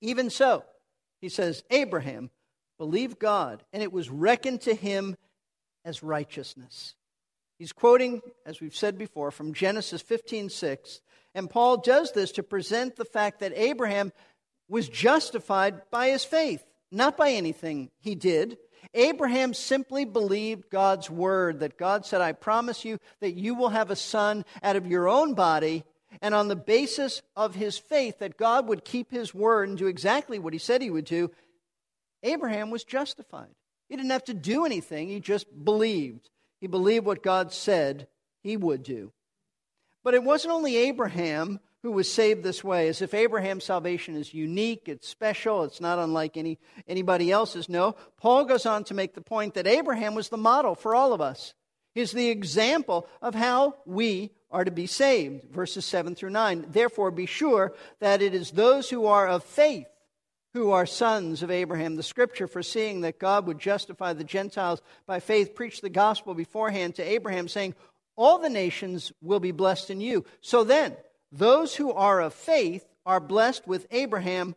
Even 0.00 0.30
so, 0.30 0.64
he 1.20 1.28
says, 1.28 1.62
Abraham 1.70 2.30
believed 2.78 3.18
God, 3.18 3.62
and 3.72 3.82
it 3.82 3.92
was 3.92 4.10
reckoned 4.10 4.62
to 4.62 4.74
him 4.74 5.16
as 5.84 6.02
righteousness. 6.02 6.94
He's 7.58 7.72
quoting, 7.72 8.20
as 8.46 8.60
we've 8.60 8.76
said 8.76 8.98
before, 8.98 9.30
from 9.30 9.52
Genesis 9.52 10.00
15 10.02 10.50
6. 10.50 11.00
And 11.34 11.50
Paul 11.50 11.78
does 11.78 12.12
this 12.12 12.32
to 12.32 12.42
present 12.42 12.96
the 12.96 13.04
fact 13.04 13.40
that 13.40 13.52
Abraham 13.54 14.12
was 14.68 14.88
justified 14.88 15.82
by 15.90 16.08
his 16.10 16.24
faith, 16.24 16.64
not 16.90 17.16
by 17.16 17.30
anything 17.30 17.90
he 18.00 18.14
did. 18.14 18.58
Abraham 18.94 19.54
simply 19.54 20.04
believed 20.04 20.70
God's 20.70 21.10
word 21.10 21.60
that 21.60 21.78
God 21.78 22.06
said, 22.06 22.20
I 22.20 22.32
promise 22.32 22.84
you 22.84 22.98
that 23.20 23.34
you 23.34 23.54
will 23.54 23.70
have 23.70 23.90
a 23.90 23.96
son 23.96 24.44
out 24.62 24.76
of 24.76 24.86
your 24.86 25.08
own 25.08 25.34
body. 25.34 25.84
And 26.20 26.34
on 26.34 26.48
the 26.48 26.56
basis 26.56 27.22
of 27.36 27.54
his 27.54 27.78
faith 27.78 28.18
that 28.18 28.36
God 28.36 28.68
would 28.68 28.84
keep 28.84 29.10
his 29.10 29.34
word 29.34 29.68
and 29.68 29.78
do 29.78 29.86
exactly 29.86 30.38
what 30.38 30.52
he 30.52 30.58
said 30.58 30.82
he 30.82 30.90
would 30.90 31.04
do, 31.04 31.30
Abraham 32.22 32.70
was 32.70 32.84
justified. 32.84 33.54
He 33.88 33.96
didn't 33.96 34.10
have 34.10 34.24
to 34.24 34.34
do 34.34 34.64
anything, 34.64 35.08
he 35.08 35.20
just 35.20 35.46
believed. 35.64 36.30
He 36.60 36.66
believed 36.66 37.06
what 37.06 37.22
God 37.22 37.52
said 37.52 38.08
he 38.42 38.56
would 38.56 38.82
do. 38.82 39.12
But 40.02 40.14
it 40.14 40.24
wasn't 40.24 40.54
only 40.54 40.76
Abraham 40.76 41.60
who 41.82 41.92
was 41.92 42.12
saved 42.12 42.42
this 42.42 42.64
way, 42.64 42.88
as 42.88 43.02
if 43.02 43.14
Abraham's 43.14 43.64
salvation 43.64 44.16
is 44.16 44.34
unique, 44.34 44.88
it's 44.88 45.08
special, 45.08 45.62
it's 45.62 45.80
not 45.80 45.98
unlike 45.98 46.36
any, 46.36 46.58
anybody 46.88 47.30
else's. 47.30 47.68
No, 47.68 47.94
Paul 48.16 48.44
goes 48.44 48.66
on 48.66 48.82
to 48.84 48.94
make 48.94 49.14
the 49.14 49.20
point 49.20 49.54
that 49.54 49.66
Abraham 49.66 50.14
was 50.16 50.28
the 50.28 50.36
model 50.36 50.74
for 50.74 50.94
all 50.94 51.12
of 51.12 51.20
us. 51.20 51.54
He's 51.94 52.12
the 52.12 52.28
example 52.28 53.06
of 53.22 53.34
how 53.34 53.76
we 53.86 54.32
are 54.50 54.64
to 54.64 54.70
be 54.70 54.86
saved. 54.86 55.50
Verses 55.50 55.84
7 55.84 56.14
through 56.14 56.30
9. 56.30 56.66
Therefore, 56.70 57.10
be 57.10 57.26
sure 57.26 57.74
that 58.00 58.22
it 58.22 58.34
is 58.34 58.50
those 58.50 58.90
who 58.90 59.06
are 59.06 59.28
of 59.28 59.44
faith 59.44 59.86
who 60.54 60.70
are 60.70 60.86
sons 60.86 61.42
of 61.42 61.50
Abraham. 61.50 61.96
The 61.96 62.02
scripture, 62.02 62.46
foreseeing 62.46 63.02
that 63.02 63.18
God 63.18 63.46
would 63.46 63.58
justify 63.58 64.12
the 64.12 64.24
Gentiles 64.24 64.80
by 65.06 65.20
faith, 65.20 65.54
preached 65.54 65.82
the 65.82 65.90
gospel 65.90 66.34
beforehand 66.34 66.96
to 66.96 67.02
Abraham, 67.02 67.48
saying, 67.48 67.74
All 68.16 68.38
the 68.38 68.50
nations 68.50 69.12
will 69.20 69.40
be 69.40 69.52
blessed 69.52 69.90
in 69.90 70.00
you. 70.00 70.24
So 70.40 70.64
then, 70.64 70.96
those 71.30 71.76
who 71.76 71.92
are 71.92 72.20
of 72.20 72.34
faith 72.34 72.86
are 73.04 73.20
blessed 73.20 73.66
with 73.66 73.86
Abraham, 73.90 74.54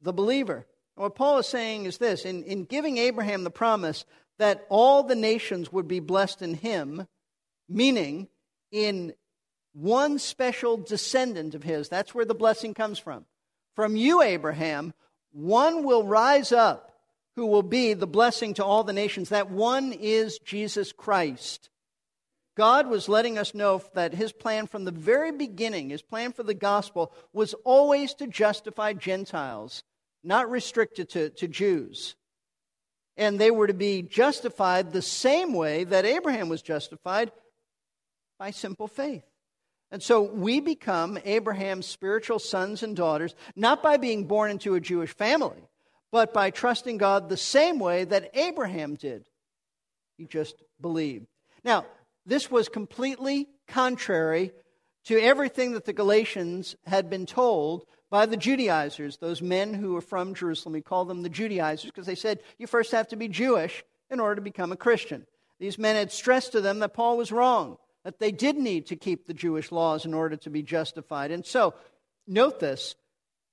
the 0.00 0.12
believer. 0.12 0.66
what 0.96 1.14
Paul 1.14 1.38
is 1.38 1.46
saying 1.46 1.84
is 1.84 1.98
this 1.98 2.24
in, 2.24 2.42
in 2.44 2.64
giving 2.64 2.98
Abraham 2.98 3.44
the 3.44 3.50
promise 3.50 4.04
that 4.38 4.66
all 4.68 5.02
the 5.02 5.14
nations 5.14 5.72
would 5.72 5.86
be 5.86 6.00
blessed 6.00 6.42
in 6.42 6.54
him, 6.54 7.06
meaning 7.68 8.28
in 8.72 9.12
one 9.74 10.18
special 10.18 10.76
descendant 10.76 11.54
of 11.54 11.62
his, 11.62 11.88
that's 11.88 12.14
where 12.14 12.24
the 12.24 12.34
blessing 12.34 12.74
comes 12.74 12.98
from. 12.98 13.26
From 13.76 13.96
you, 13.96 14.20
Abraham, 14.20 14.92
one 15.32 15.84
will 15.84 16.04
rise 16.04 16.50
up 16.50 16.92
who 17.36 17.46
will 17.46 17.62
be 17.62 17.94
the 17.94 18.06
blessing 18.06 18.54
to 18.54 18.64
all 18.64 18.84
the 18.84 18.92
nations. 18.92 19.28
That 19.28 19.50
one 19.50 19.92
is 19.92 20.38
Jesus 20.38 20.92
Christ. 20.92 21.70
God 22.54 22.88
was 22.88 23.08
letting 23.08 23.38
us 23.38 23.54
know 23.54 23.80
that 23.94 24.12
his 24.12 24.32
plan 24.32 24.66
from 24.66 24.84
the 24.84 24.90
very 24.90 25.32
beginning, 25.32 25.88
his 25.88 26.02
plan 26.02 26.32
for 26.32 26.42
the 26.42 26.52
gospel, 26.52 27.12
was 27.32 27.54
always 27.64 28.12
to 28.14 28.26
justify 28.26 28.92
Gentiles, 28.92 29.82
not 30.22 30.50
restricted 30.50 31.08
to, 31.10 31.30
to 31.30 31.48
Jews. 31.48 32.14
And 33.16 33.38
they 33.38 33.50
were 33.50 33.66
to 33.66 33.74
be 33.74 34.02
justified 34.02 34.92
the 34.92 35.02
same 35.02 35.54
way 35.54 35.84
that 35.84 36.04
Abraham 36.04 36.50
was 36.50 36.60
justified 36.60 37.32
by 38.42 38.50
simple 38.50 38.88
faith. 38.88 39.22
And 39.92 40.02
so 40.02 40.20
we 40.20 40.58
become 40.58 41.16
Abraham's 41.24 41.86
spiritual 41.86 42.40
sons 42.40 42.82
and 42.82 42.96
daughters, 42.96 43.36
not 43.54 43.84
by 43.84 43.98
being 43.98 44.24
born 44.24 44.50
into 44.50 44.74
a 44.74 44.80
Jewish 44.80 45.14
family, 45.14 45.62
but 46.10 46.34
by 46.34 46.50
trusting 46.50 46.98
God 46.98 47.28
the 47.28 47.36
same 47.36 47.78
way 47.78 48.02
that 48.02 48.32
Abraham 48.34 48.96
did. 48.96 49.26
He 50.18 50.26
just 50.26 50.56
believed. 50.80 51.28
Now, 51.62 51.86
this 52.26 52.50
was 52.50 52.68
completely 52.68 53.46
contrary 53.68 54.50
to 55.04 55.20
everything 55.20 55.74
that 55.74 55.84
the 55.84 55.92
Galatians 55.92 56.74
had 56.84 57.08
been 57.08 57.26
told 57.26 57.84
by 58.10 58.26
the 58.26 58.36
Judaizers, 58.36 59.18
those 59.18 59.40
men 59.40 59.72
who 59.72 59.92
were 59.92 60.00
from 60.00 60.34
Jerusalem. 60.34 60.72
We 60.72 60.82
call 60.82 61.04
them 61.04 61.22
the 61.22 61.28
Judaizers 61.28 61.92
because 61.92 62.06
they 62.06 62.16
said 62.16 62.40
you 62.58 62.66
first 62.66 62.90
have 62.90 63.06
to 63.10 63.16
be 63.16 63.28
Jewish 63.28 63.84
in 64.10 64.18
order 64.18 64.34
to 64.34 64.42
become 64.42 64.72
a 64.72 64.76
Christian. 64.76 65.26
These 65.60 65.78
men 65.78 65.94
had 65.94 66.10
stressed 66.10 66.50
to 66.52 66.60
them 66.60 66.80
that 66.80 66.92
Paul 66.92 67.16
was 67.16 67.30
wrong 67.30 67.78
that 68.04 68.18
they 68.18 68.32
did 68.32 68.56
need 68.56 68.86
to 68.86 68.96
keep 68.96 69.26
the 69.26 69.34
Jewish 69.34 69.70
laws 69.70 70.04
in 70.04 70.14
order 70.14 70.36
to 70.36 70.50
be 70.50 70.62
justified. 70.62 71.30
And 71.30 71.44
so, 71.46 71.74
note 72.26 72.60
this 72.60 72.94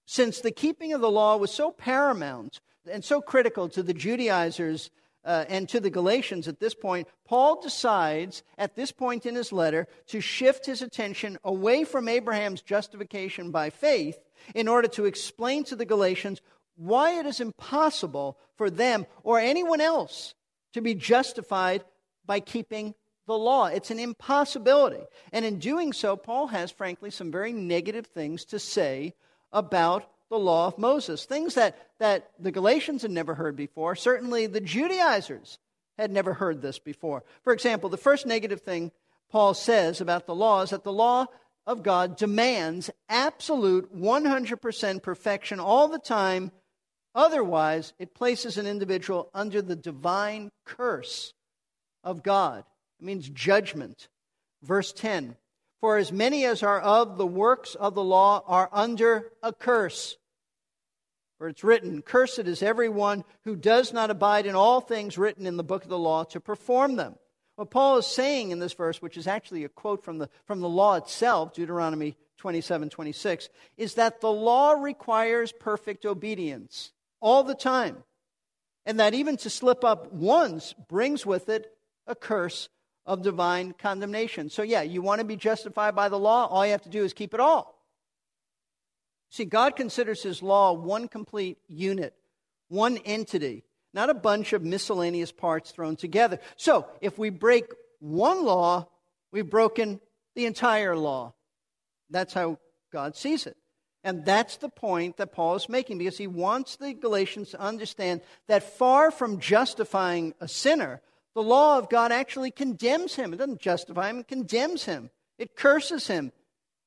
since 0.05 0.41
the 0.41 0.51
keeping 0.51 0.93
of 0.93 1.01
the 1.01 1.11
law 1.11 1.37
was 1.37 1.51
so 1.51 1.71
paramount 1.71 2.61
and 2.91 3.05
so 3.05 3.21
critical 3.21 3.69
to 3.69 3.83
the 3.83 3.93
Judaizers 3.93 4.89
uh, 5.23 5.45
and 5.47 5.69
to 5.69 5.79
the 5.79 5.91
Galatians 5.91 6.47
at 6.47 6.59
this 6.59 6.73
point, 6.73 7.07
Paul 7.27 7.61
decides 7.61 8.41
at 8.57 8.75
this 8.75 8.91
point 8.91 9.25
in 9.25 9.35
his 9.35 9.51
letter 9.51 9.87
to 10.07 10.21
shift 10.21 10.65
his 10.65 10.81
attention 10.81 11.37
away 11.43 11.83
from 11.83 12.07
Abraham's 12.07 12.61
justification 12.61 13.51
by 13.51 13.69
faith 13.69 14.17
in 14.55 14.67
order 14.67 14.87
to 14.87 15.05
explain 15.05 15.63
to 15.65 15.75
the 15.75 15.85
Galatians 15.85 16.41
why 16.75 17.19
it 17.19 17.25
is 17.25 17.39
impossible 17.39 18.39
for 18.55 18.69
them 18.69 19.05
or 19.23 19.39
anyone 19.39 19.81
else 19.81 20.33
to 20.73 20.81
be 20.81 20.95
justified 20.95 21.83
by 22.25 22.39
keeping 22.39 22.95
the 23.29 23.38
law. 23.38 23.67
It's 23.67 23.91
an 23.91 24.00
impossibility. 24.00 25.03
And 25.31 25.45
in 25.45 25.59
doing 25.59 25.93
so, 25.93 26.17
Paul 26.17 26.48
has, 26.48 26.71
frankly, 26.71 27.12
some 27.12 27.31
very 27.31 27.53
negative 27.53 28.07
things 28.07 28.43
to 28.45 28.57
say 28.57 29.13
about 29.53 30.09
the 30.29 30.39
law 30.39 30.67
of 30.67 30.79
Moses. 30.79 31.25
Things 31.25 31.53
that, 31.53 31.77
that 32.00 32.31
the 32.39 32.51
Galatians 32.51 33.03
had 33.03 33.12
never 33.12 33.36
heard 33.36 33.55
before. 33.55 33.95
Certainly 33.95 34.48
the 34.48 34.59
Judaizers 34.59 35.59
had 36.00 36.12
never 36.12 36.33
heard 36.33 36.63
this 36.63 36.79
before. 36.79 37.24
For 37.43 37.53
example, 37.53 37.88
the 37.89 37.98
first 37.98 38.25
negative 38.25 38.62
thing 38.62 38.91
Paul 39.31 39.53
says 39.53 40.01
about 40.01 40.25
the 40.25 40.33
law 40.33 40.63
is 40.63 40.71
that 40.71 40.83
the 40.83 40.91
law 40.91 41.27
of 41.67 41.83
God 41.83 42.17
demands 42.17 42.89
absolute 43.09 43.95
100% 43.95 45.03
perfection 45.03 45.59
all 45.59 45.88
the 45.88 46.00
time. 46.00 46.51
Otherwise, 47.13 47.93
it 48.00 48.15
places 48.15 48.57
an 48.57 48.65
individual 48.65 49.29
under 49.36 49.62
the 49.62 49.75
divine 49.75 50.50
curse 50.65 51.33
of 52.03 52.24
God. 52.24 52.63
It 52.99 53.05
means 53.05 53.29
judgment. 53.29 54.07
Verse 54.61 54.91
10 54.91 55.35
For 55.79 55.97
as 55.97 56.11
many 56.11 56.45
as 56.45 56.63
are 56.63 56.79
of 56.79 57.17
the 57.17 57.27
works 57.27 57.75
of 57.75 57.95
the 57.95 58.03
law 58.03 58.43
are 58.45 58.69
under 58.71 59.31
a 59.41 59.53
curse. 59.53 60.17
For 61.37 61.47
it's 61.47 61.63
written, 61.63 62.01
Cursed 62.01 62.39
is 62.39 62.61
everyone 62.61 63.23
who 63.45 63.55
does 63.55 63.93
not 63.93 64.11
abide 64.11 64.45
in 64.45 64.55
all 64.55 64.81
things 64.81 65.17
written 65.17 65.45
in 65.45 65.55
the 65.55 65.63
book 65.63 65.83
of 65.83 65.89
the 65.89 65.97
law 65.97 66.25
to 66.25 66.41
perform 66.41 66.97
them. 66.97 67.15
What 67.55 67.71
Paul 67.71 67.97
is 67.97 68.07
saying 68.07 68.51
in 68.51 68.59
this 68.59 68.73
verse, 68.73 69.01
which 69.01 69.17
is 69.17 69.27
actually 69.27 69.63
a 69.63 69.69
quote 69.69 70.03
from 70.03 70.17
the, 70.17 70.29
from 70.45 70.59
the 70.59 70.69
law 70.69 70.95
itself, 70.95 71.53
Deuteronomy 71.53 72.17
27 72.37 72.89
26, 72.89 73.49
is 73.77 73.93
that 73.95 74.19
the 74.19 74.31
law 74.31 74.71
requires 74.71 75.53
perfect 75.53 76.05
obedience 76.05 76.91
all 77.21 77.43
the 77.43 77.55
time. 77.55 78.03
And 78.85 78.99
that 78.99 79.13
even 79.13 79.37
to 79.37 79.49
slip 79.49 79.83
up 79.83 80.11
once 80.11 80.73
brings 80.89 81.25
with 81.25 81.47
it 81.47 81.71
a 82.07 82.15
curse 82.15 82.69
of 83.09 83.23
divine 83.23 83.73
condemnation. 83.73 84.51
So, 84.51 84.61
yeah, 84.61 84.83
you 84.83 85.01
want 85.01 85.17
to 85.17 85.25
be 85.25 85.35
justified 85.35 85.95
by 85.95 86.09
the 86.09 86.19
law, 86.19 86.45
all 86.45 86.63
you 86.63 86.71
have 86.71 86.83
to 86.83 86.89
do 86.89 87.03
is 87.03 87.11
keep 87.11 87.33
it 87.33 87.39
all. 87.39 87.75
See, 89.31 89.45
God 89.45 89.75
considers 89.75 90.21
his 90.21 90.43
law 90.43 90.73
one 90.73 91.07
complete 91.07 91.57
unit, 91.67 92.13
one 92.67 92.99
entity, 92.99 93.63
not 93.95 94.11
a 94.11 94.13
bunch 94.13 94.53
of 94.53 94.63
miscellaneous 94.63 95.31
parts 95.31 95.71
thrown 95.71 95.95
together. 95.95 96.39
So, 96.55 96.85
if 97.01 97.17
we 97.17 97.31
break 97.31 97.65
one 97.97 98.45
law, 98.45 98.87
we've 99.31 99.49
broken 99.49 99.99
the 100.35 100.45
entire 100.45 100.95
law. 100.95 101.33
That's 102.11 102.33
how 102.33 102.59
God 102.93 103.15
sees 103.15 103.47
it. 103.47 103.57
And 104.03 104.23
that's 104.23 104.57
the 104.57 104.69
point 104.69 105.17
that 105.17 105.31
Paul 105.31 105.55
is 105.55 105.67
making 105.67 105.97
because 105.97 106.19
he 106.19 106.27
wants 106.27 106.75
the 106.75 106.93
Galatians 106.93 107.49
to 107.49 107.59
understand 107.59 108.21
that 108.47 108.77
far 108.77 109.09
from 109.09 109.39
justifying 109.39 110.35
a 110.39 110.47
sinner, 110.47 111.01
the 111.36 111.43
law 111.43 111.77
of 111.77 111.89
God 111.89 112.12
actually 112.12 112.51
condemns 112.51 113.15
him. 113.15 113.33
It 113.33 113.38
doesn't 113.38 113.62
justify 113.62 114.09
him, 114.09 114.19
it 114.19 114.27
condemns 114.27 114.86
him. 114.86 115.09
It 115.38 115.55
curses 115.55 116.07
him. 116.07 116.31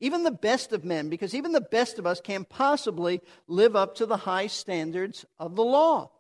Even 0.01 0.25
the 0.25 0.33
best 0.33 0.73
of 0.73 0.85
men, 0.85 1.09
because 1.09 1.35
even 1.35 1.53
the 1.53 1.61
best 1.61 1.99
of 1.99 2.07
us 2.07 2.21
can't 2.21 2.49
possibly 2.49 3.21
live 3.47 3.77
up 3.77 3.95
to 3.97 4.07
the 4.07 4.17
high 4.17 4.49
standards 4.49 5.25
of 5.39 5.55
the 5.55 5.65
law. 5.65 6.11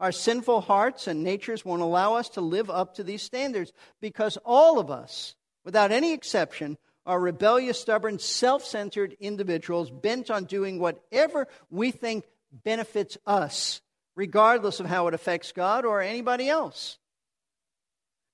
Our 0.00 0.12
sinful 0.12 0.62
hearts 0.62 1.06
and 1.06 1.22
natures 1.22 1.64
won't 1.64 1.82
allow 1.82 2.14
us 2.14 2.28
to 2.30 2.40
live 2.40 2.70
up 2.70 2.94
to 2.94 3.04
these 3.04 3.22
standards 3.22 3.72
because 4.00 4.38
all 4.44 4.78
of 4.78 4.90
us, 4.90 5.34
without 5.64 5.92
any 5.92 6.12
exception, 6.12 6.78
are 7.06 7.20
rebellious, 7.20 7.80
stubborn, 7.80 8.18
self 8.18 8.64
centered 8.64 9.16
individuals 9.20 9.90
bent 9.90 10.30
on 10.30 10.44
doing 10.44 10.78
whatever 10.78 11.48
we 11.70 11.90
think 11.90 12.24
benefits 12.52 13.18
us, 13.26 13.80
regardless 14.16 14.80
of 14.80 14.86
how 14.86 15.06
it 15.08 15.14
affects 15.14 15.52
God 15.52 15.84
or 15.84 16.00
anybody 16.00 16.48
else. 16.48 16.98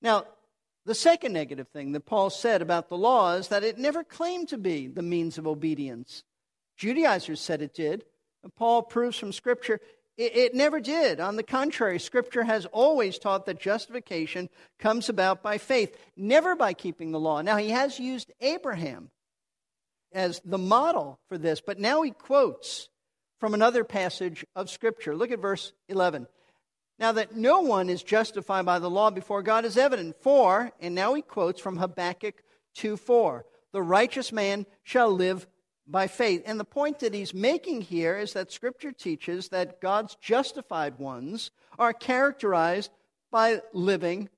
Now, 0.03 0.25
the 0.87 0.95
second 0.95 1.33
negative 1.33 1.69
thing 1.69 1.93
that 1.93 2.07
Paul 2.07 2.31
said 2.31 2.63
about 2.63 2.89
the 2.89 2.97
law 2.97 3.35
is 3.35 3.49
that 3.49 3.65
it 3.65 3.79
never 3.79 4.03
claimed 4.03 4.49
to 4.49 4.59
be 4.59 4.87
the 4.87 5.03
means 5.03 5.39
of 5.39 5.47
obedience. 5.47 6.25
Judaizers 6.77 7.41
said 7.41 7.61
it 7.61 7.75
did. 7.75 8.05
Paul 8.57 8.83
proves 8.83 9.19
from 9.19 9.33
Scripture 9.33 9.81
it, 10.17 10.37
it 10.37 10.55
never 10.55 10.81
did. 10.81 11.21
On 11.21 11.37
the 11.37 11.43
contrary, 11.43 11.99
Scripture 11.99 12.45
has 12.45 12.67
always 12.67 13.19
taught 13.19 13.47
that 13.47 13.61
justification 13.61 14.49
comes 14.79 15.09
about 15.09 15.43
by 15.43 15.59
faith, 15.59 15.97
never 16.17 16.55
by 16.55 16.75
keeping 16.75 17.11
the 17.11 17.21
law. 17.21 17.43
Now, 17.43 17.57
he 17.57 17.71
has 17.71 17.99
used 17.99 18.33
Abraham 18.41 19.11
as 20.13 20.41
the 20.45 20.59
model 20.59 21.19
for 21.29 21.39
this, 21.39 21.61
but 21.61 21.79
now 21.79 22.03
he 22.03 22.11
quotes 22.11 22.89
from 23.39 23.55
another 23.55 23.85
passage 23.85 24.45
of 24.55 24.69
Scripture. 24.69 25.17
Look 25.17 25.31
at 25.31 25.41
verse 25.41 25.73
11. 25.89 26.27
Now 27.01 27.13
that 27.13 27.35
no 27.35 27.61
one 27.61 27.89
is 27.89 28.03
justified 28.03 28.67
by 28.67 28.79
the 28.79 28.91
law 28.91 29.11
before 29.11 29.43
God 29.43 29.65
is 29.65 29.79
evident. 29.79 30.17
For, 30.21 30.71
and 30.81 30.95
now 30.95 31.15
he 31.15 31.23
quotes 31.23 31.59
from 31.59 31.79
Habakkuk 31.79 32.43
2 32.75 32.99
4, 32.99 33.47
the 33.73 33.83
righteous 33.83 34.31
man 34.31 34.67
shall 34.83 35.11
live 35.11 35.47
by 35.87 36.07
faith. 36.07 36.43
And 36.45 36.61
the 36.61 36.65
point 36.65 36.99
that 36.99 37.15
he's 37.15 37.33
making 37.33 37.81
here 37.81 38.19
is 38.19 38.35
that 38.35 38.53
Scripture 38.53 38.93
teaches 38.93 39.49
that 39.49 39.81
God's 39.81 40.15
justified 40.21 40.99
ones 40.99 41.51
are 41.79 41.95
characterized 41.95 42.91
by 43.33 43.63
living 43.73 44.29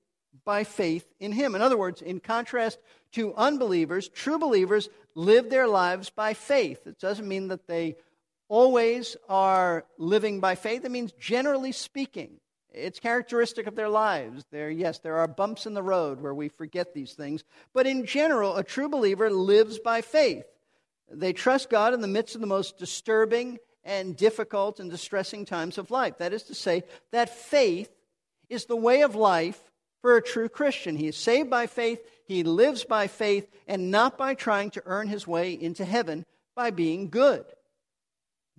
by 0.45 0.65
faith 0.65 1.07
in 1.19 1.33
Him. 1.33 1.55
In 1.55 1.63
other 1.63 1.77
words, 1.77 2.01
in 2.01 2.21
contrast 2.21 2.79
to 3.13 3.35
unbelievers, 3.35 4.09
true 4.09 4.39
believers 4.39 4.89
live 5.15 5.51
their 5.51 5.67
lives 5.67 6.11
by 6.11 6.35
faith. 6.35 6.87
It 6.87 6.99
doesn't 6.99 7.29
mean 7.29 7.49
that 7.49 7.67
they 7.67 7.97
always 8.49 9.17
are 9.29 9.85
living 9.99 10.41
by 10.41 10.55
faith, 10.55 10.85
it 10.85 10.91
means 10.91 11.13
generally 11.13 11.73
speaking. 11.73 12.39
It's 12.75 12.99
characteristic 12.99 13.67
of 13.67 13.75
their 13.75 13.89
lives. 13.89 14.45
There, 14.51 14.71
yes, 14.71 14.99
there 14.99 15.19
are 15.19 15.29
bumps 15.29 15.67
in 15.67 15.75
the 15.75 15.83
road 15.83 16.21
where 16.21 16.35
we 16.35 16.49
forget 16.49 16.95
these 16.95 17.13
things. 17.13 17.45
But 17.73 17.87
in 17.87 18.07
general, 18.07 18.57
a 18.57 18.65
true 18.65 18.89
believer 18.89 19.31
lives 19.31 19.79
by 19.79 20.01
faith. 20.01 20.45
They 21.11 21.33
trust 21.33 21.71
God 21.71 21.93
in 21.93 22.01
the 22.01 22.09
midst 22.09 22.35
of 22.35 22.41
the 22.41 22.47
most 22.47 22.79
disturbing 22.79 23.59
and 23.85 24.17
difficult 24.17 24.81
and 24.81 24.91
distressing 24.91 25.45
times 25.45 25.77
of 25.77 25.91
life. 25.91 26.19
That 26.19 26.33
is 26.33 26.45
to 26.45 26.55
say, 26.55 26.85
that 27.11 27.29
faith 27.29 27.91
is 28.49 28.65
the 28.65 28.77
way 28.77 29.03
of 29.03 29.15
life 29.15 29.61
for 30.01 30.17
a 30.17 30.23
true 30.23 30.49
Christian. 30.49 30.97
He 30.97 31.09
is 31.09 31.17
saved 31.17 31.51
by 31.51 31.67
faith, 31.67 32.01
he 32.25 32.43
lives 32.43 32.85
by 32.85 33.07
faith, 33.07 33.49
and 33.67 33.91
not 33.91 34.17
by 34.17 34.35
trying 34.35 34.71
to 34.71 34.83
earn 34.87 35.09
his 35.09 35.27
way 35.27 35.53
into 35.53 35.85
heaven 35.85 36.25
by 36.55 36.71
being 36.71 37.09
good. 37.09 37.45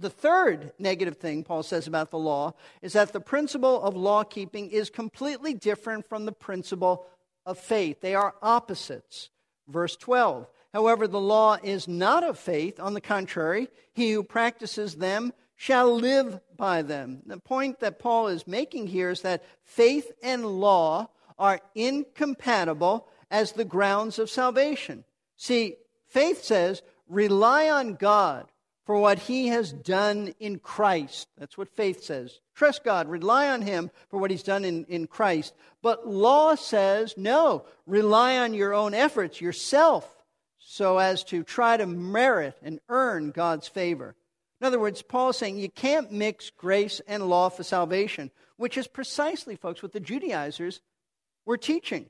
The 0.03 0.09
third 0.09 0.73
negative 0.77 1.15
thing 1.15 1.45
Paul 1.45 1.63
says 1.63 1.87
about 1.87 2.11
the 2.11 2.19
law 2.19 2.55
is 2.81 2.91
that 2.91 3.13
the 3.13 3.21
principle 3.21 3.81
of 3.81 3.95
law 3.95 4.25
keeping 4.25 4.69
is 4.69 4.89
completely 4.89 5.53
different 5.53 6.09
from 6.09 6.25
the 6.25 6.33
principle 6.33 7.05
of 7.45 7.57
faith. 7.57 8.01
They 8.01 8.13
are 8.13 8.35
opposites. 8.41 9.29
Verse 9.69 9.95
12. 9.95 10.45
However, 10.73 11.07
the 11.07 11.21
law 11.21 11.57
is 11.63 11.87
not 11.87 12.21
of 12.25 12.37
faith. 12.37 12.81
On 12.81 12.93
the 12.93 12.99
contrary, 12.99 13.69
he 13.93 14.11
who 14.11 14.25
practices 14.25 14.95
them 14.95 15.31
shall 15.55 15.95
live 15.95 16.41
by 16.57 16.81
them. 16.81 17.21
The 17.25 17.37
point 17.37 17.79
that 17.79 17.99
Paul 17.99 18.27
is 18.27 18.45
making 18.45 18.87
here 18.87 19.09
is 19.09 19.21
that 19.21 19.45
faith 19.63 20.11
and 20.21 20.45
law 20.45 21.11
are 21.39 21.61
incompatible 21.75 23.07
as 23.31 23.53
the 23.53 23.63
grounds 23.63 24.19
of 24.19 24.29
salvation. 24.29 25.05
See, 25.37 25.77
faith 26.09 26.43
says, 26.43 26.81
rely 27.07 27.69
on 27.69 27.93
God 27.93 28.49
for 28.85 28.97
what 28.97 29.19
he 29.19 29.47
has 29.47 29.71
done 29.71 30.33
in 30.39 30.59
Christ. 30.59 31.27
That's 31.37 31.57
what 31.57 31.69
faith 31.69 32.03
says. 32.03 32.39
Trust 32.53 32.83
God, 32.83 33.07
rely 33.07 33.49
on 33.49 33.61
him 33.61 33.89
for 34.09 34.19
what 34.19 34.31
he's 34.31 34.43
done 34.43 34.65
in, 34.65 34.85
in 34.85 35.07
Christ. 35.07 35.53
But 35.81 36.07
law 36.07 36.55
says, 36.55 37.15
no, 37.17 37.65
rely 37.85 38.37
on 38.37 38.53
your 38.53 38.73
own 38.73 38.93
efforts, 38.93 39.39
yourself, 39.39 40.23
so 40.59 40.97
as 40.97 41.23
to 41.25 41.43
try 41.43 41.77
to 41.77 41.85
merit 41.85 42.57
and 42.61 42.79
earn 42.89 43.31
God's 43.31 43.67
favor. 43.67 44.15
In 44.59 44.67
other 44.67 44.79
words, 44.79 45.01
Paul 45.01 45.29
is 45.29 45.37
saying 45.37 45.57
you 45.57 45.69
can't 45.69 46.11
mix 46.11 46.49
grace 46.49 47.01
and 47.07 47.27
law 47.27 47.49
for 47.49 47.63
salvation, 47.63 48.31
which 48.57 48.77
is 48.77 48.87
precisely, 48.87 49.55
folks, 49.55 49.81
what 49.81 49.91
the 49.91 49.99
Judaizers 49.99 50.81
were 51.45 51.57
teaching. 51.57 52.09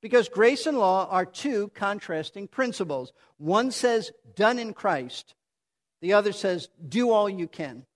Because 0.00 0.28
grace 0.28 0.66
and 0.66 0.78
law 0.78 1.06
are 1.08 1.24
two 1.24 1.70
contrasting 1.74 2.48
principles. 2.48 3.12
One 3.38 3.70
says, 3.70 4.10
done 4.34 4.58
in 4.58 4.74
Christ, 4.74 5.34
the 6.02 6.12
other 6.12 6.32
says, 6.32 6.68
do 6.86 7.10
all 7.10 7.28
you 7.28 7.48
can. 7.48 7.86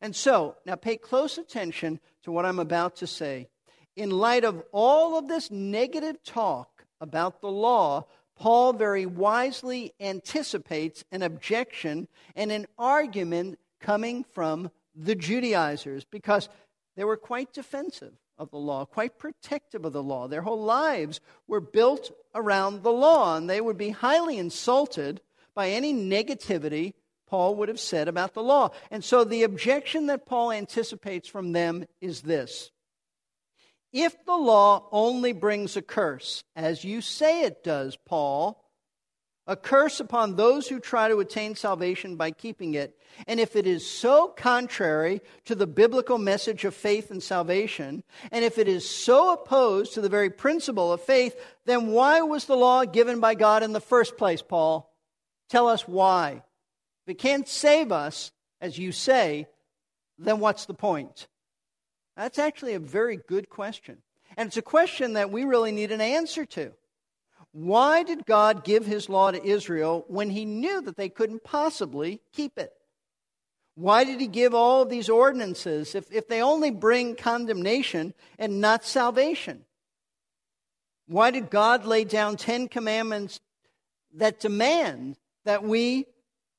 And 0.00 0.16
so, 0.16 0.56
now 0.64 0.76
pay 0.76 0.96
close 0.96 1.36
attention 1.36 2.00
to 2.22 2.32
what 2.32 2.46
I'm 2.46 2.60
about 2.60 2.96
to 2.96 3.06
say. 3.06 3.48
In 3.96 4.10
light 4.10 4.44
of 4.44 4.62
all 4.72 5.18
of 5.18 5.28
this 5.28 5.50
negative 5.50 6.22
talk 6.22 6.86
about 7.00 7.40
the 7.40 7.50
law, 7.50 8.06
Paul 8.36 8.72
very 8.72 9.04
wisely 9.04 9.92
anticipates 10.00 11.04
an 11.10 11.22
objection 11.22 12.08
and 12.36 12.52
an 12.52 12.66
argument 12.78 13.58
coming 13.80 14.24
from 14.24 14.70
the 14.94 15.16
Judaizers 15.16 16.04
because 16.04 16.48
they 16.96 17.04
were 17.04 17.16
quite 17.16 17.52
defensive 17.52 18.14
of 18.38 18.50
the 18.50 18.56
law, 18.56 18.84
quite 18.84 19.18
protective 19.18 19.84
of 19.84 19.92
the 19.92 20.02
law. 20.02 20.28
Their 20.28 20.42
whole 20.42 20.62
lives 20.62 21.20
were 21.48 21.60
built 21.60 22.10
around 22.34 22.82
the 22.82 22.92
law, 22.92 23.36
and 23.36 23.50
they 23.50 23.60
would 23.60 23.76
be 23.76 23.90
highly 23.90 24.38
insulted 24.38 25.20
by 25.54 25.70
any 25.70 25.92
negativity 25.92 26.94
Paul 27.30 27.54
would 27.54 27.68
have 27.68 27.78
said 27.78 28.08
about 28.08 28.34
the 28.34 28.42
law. 28.42 28.70
And 28.90 29.04
so 29.04 29.22
the 29.22 29.44
objection 29.44 30.06
that 30.06 30.26
Paul 30.26 30.50
anticipates 30.50 31.28
from 31.28 31.52
them 31.52 31.84
is 32.00 32.22
this 32.22 32.72
If 33.92 34.24
the 34.26 34.36
law 34.36 34.88
only 34.90 35.32
brings 35.32 35.76
a 35.76 35.82
curse, 35.82 36.42
as 36.56 36.82
you 36.82 37.00
say 37.00 37.42
it 37.42 37.62
does, 37.62 37.96
Paul, 38.04 38.60
a 39.46 39.54
curse 39.56 40.00
upon 40.00 40.34
those 40.34 40.66
who 40.68 40.80
try 40.80 41.08
to 41.08 41.20
attain 41.20 41.54
salvation 41.54 42.16
by 42.16 42.32
keeping 42.32 42.74
it, 42.74 42.98
and 43.28 43.38
if 43.38 43.54
it 43.54 43.66
is 43.66 43.88
so 43.88 44.28
contrary 44.28 45.20
to 45.44 45.54
the 45.54 45.68
biblical 45.68 46.18
message 46.18 46.64
of 46.64 46.74
faith 46.74 47.12
and 47.12 47.22
salvation, 47.22 48.02
and 48.32 48.44
if 48.44 48.58
it 48.58 48.66
is 48.66 48.88
so 48.88 49.32
opposed 49.32 49.94
to 49.94 50.00
the 50.00 50.08
very 50.08 50.30
principle 50.30 50.92
of 50.92 51.00
faith, 51.00 51.36
then 51.64 51.88
why 51.88 52.22
was 52.22 52.46
the 52.46 52.56
law 52.56 52.84
given 52.84 53.20
by 53.20 53.36
God 53.36 53.62
in 53.62 53.72
the 53.72 53.80
first 53.80 54.16
place, 54.16 54.42
Paul? 54.42 54.92
Tell 55.48 55.68
us 55.68 55.86
why. 55.86 56.42
If 57.06 57.12
it 57.12 57.18
can't 57.18 57.48
save 57.48 57.92
us, 57.92 58.32
as 58.60 58.78
you 58.78 58.92
say, 58.92 59.46
then 60.18 60.38
what's 60.40 60.66
the 60.66 60.74
point? 60.74 61.28
That's 62.16 62.38
actually 62.38 62.74
a 62.74 62.80
very 62.80 63.16
good 63.16 63.48
question. 63.48 63.98
And 64.36 64.46
it's 64.48 64.56
a 64.56 64.62
question 64.62 65.14
that 65.14 65.30
we 65.30 65.44
really 65.44 65.72
need 65.72 65.92
an 65.92 66.00
answer 66.00 66.44
to. 66.46 66.72
Why 67.52 68.02
did 68.02 68.26
God 68.26 68.64
give 68.64 68.86
his 68.86 69.08
law 69.08 69.30
to 69.30 69.44
Israel 69.44 70.04
when 70.08 70.30
he 70.30 70.44
knew 70.44 70.80
that 70.82 70.96
they 70.96 71.08
couldn't 71.08 71.42
possibly 71.42 72.20
keep 72.32 72.58
it? 72.58 72.72
Why 73.74 74.04
did 74.04 74.20
he 74.20 74.26
give 74.26 74.54
all 74.54 74.82
of 74.82 74.90
these 74.90 75.08
ordinances 75.08 75.94
if, 75.94 76.12
if 76.12 76.28
they 76.28 76.42
only 76.42 76.70
bring 76.70 77.16
condemnation 77.16 78.14
and 78.38 78.60
not 78.60 78.84
salvation? 78.84 79.64
Why 81.06 81.30
did 81.30 81.50
God 81.50 81.86
lay 81.86 82.04
down 82.04 82.36
Ten 82.36 82.68
Commandments 82.68 83.40
that 84.14 84.38
demand 84.38 85.16
that 85.44 85.64
we 85.64 86.06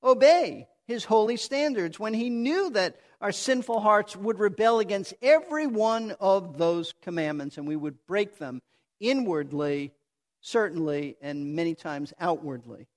obey 0.03 0.67
his 0.85 1.05
holy 1.05 1.37
standards 1.37 1.99
when 1.99 2.13
he 2.13 2.29
knew 2.29 2.69
that 2.71 2.99
our 3.21 3.31
sinful 3.31 3.79
hearts 3.79 4.15
would 4.15 4.39
rebel 4.39 4.79
against 4.79 5.13
every 5.21 5.67
one 5.67 6.15
of 6.19 6.57
those 6.57 6.93
commandments 7.01 7.57
and 7.57 7.67
we 7.67 7.75
would 7.75 8.05
break 8.07 8.37
them 8.37 8.61
inwardly, 8.99 9.93
certainly, 10.41 11.17
and 11.21 11.55
many 11.55 11.75
times 11.75 12.13
outwardly? 12.19 12.87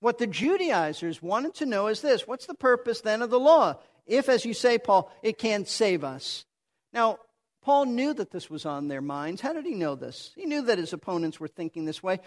What 0.00 0.18
the 0.18 0.26
Judaizers 0.26 1.22
wanted 1.22 1.54
to 1.54 1.66
know 1.66 1.86
is 1.86 2.00
this 2.00 2.26
what's 2.26 2.46
the 2.46 2.54
purpose 2.54 3.00
then 3.00 3.22
of 3.22 3.30
the 3.30 3.40
law? 3.40 3.76
If, 4.06 4.28
as 4.28 4.44
you 4.44 4.52
say, 4.52 4.78
Paul, 4.78 5.10
it 5.22 5.38
can't 5.38 5.66
save 5.66 6.04
us. 6.04 6.44
Now, 6.92 7.18
Paul 7.62 7.86
knew 7.86 8.12
that 8.12 8.30
this 8.30 8.50
was 8.50 8.66
on 8.66 8.88
their 8.88 9.00
minds. 9.00 9.40
How 9.40 9.54
did 9.54 9.64
he 9.64 9.74
know 9.74 9.94
this? 9.94 10.32
He 10.36 10.44
knew 10.44 10.62
that 10.62 10.76
his 10.76 10.92
opponents 10.92 11.40
were 11.40 11.48
thinking 11.48 11.86
this 11.86 12.02
way. 12.02 12.20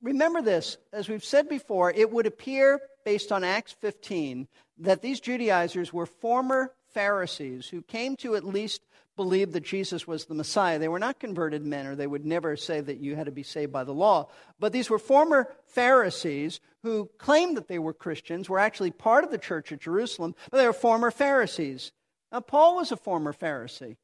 Remember 0.00 0.40
this, 0.40 0.78
as 0.92 1.08
we've 1.08 1.24
said 1.24 1.48
before, 1.48 1.90
it 1.90 2.10
would 2.10 2.26
appear, 2.26 2.80
based 3.08 3.32
on 3.32 3.42
Acts 3.42 3.72
15, 3.72 4.48
that 4.76 5.00
these 5.00 5.18
Judaizers 5.18 5.94
were 5.94 6.04
former 6.04 6.74
Pharisees 6.92 7.66
who 7.66 7.80
came 7.80 8.16
to 8.16 8.36
at 8.36 8.44
least 8.44 8.82
believe 9.16 9.52
that 9.52 9.64
Jesus 9.64 10.06
was 10.06 10.26
the 10.26 10.34
Messiah. 10.34 10.78
They 10.78 10.88
were 10.88 10.98
not 10.98 11.18
converted 11.18 11.64
men, 11.64 11.86
or 11.86 11.96
they 11.96 12.06
would 12.06 12.26
never 12.26 12.54
say 12.54 12.82
that 12.82 12.98
you 12.98 13.16
had 13.16 13.24
to 13.24 13.32
be 13.32 13.42
saved 13.42 13.72
by 13.72 13.84
the 13.84 13.94
law. 13.94 14.28
But 14.60 14.74
these 14.74 14.90
were 14.90 14.98
former 14.98 15.50
Pharisees 15.64 16.60
who 16.82 17.08
claimed 17.16 17.56
that 17.56 17.66
they 17.66 17.78
were 17.78 17.94
Christians, 17.94 18.50
were 18.50 18.58
actually 18.58 18.90
part 18.90 19.24
of 19.24 19.30
the 19.30 19.38
church 19.38 19.72
at 19.72 19.80
Jerusalem, 19.80 20.34
but 20.50 20.58
they 20.58 20.66
were 20.66 20.74
former 20.74 21.10
Pharisees. 21.10 21.92
Now, 22.30 22.40
Paul 22.40 22.76
was 22.76 22.92
a 22.92 22.96
former 22.98 23.32
Pharisee. 23.32 23.96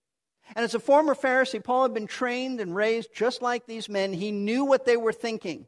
And 0.56 0.64
as 0.64 0.74
a 0.74 0.80
former 0.80 1.14
Pharisee, 1.14 1.62
Paul 1.62 1.82
had 1.82 1.92
been 1.92 2.06
trained 2.06 2.58
and 2.58 2.74
raised 2.74 3.14
just 3.14 3.42
like 3.42 3.66
these 3.66 3.86
men. 3.86 4.14
He 4.14 4.32
knew 4.32 4.64
what 4.64 4.86
they 4.86 4.96
were 4.96 5.12
thinking, 5.12 5.66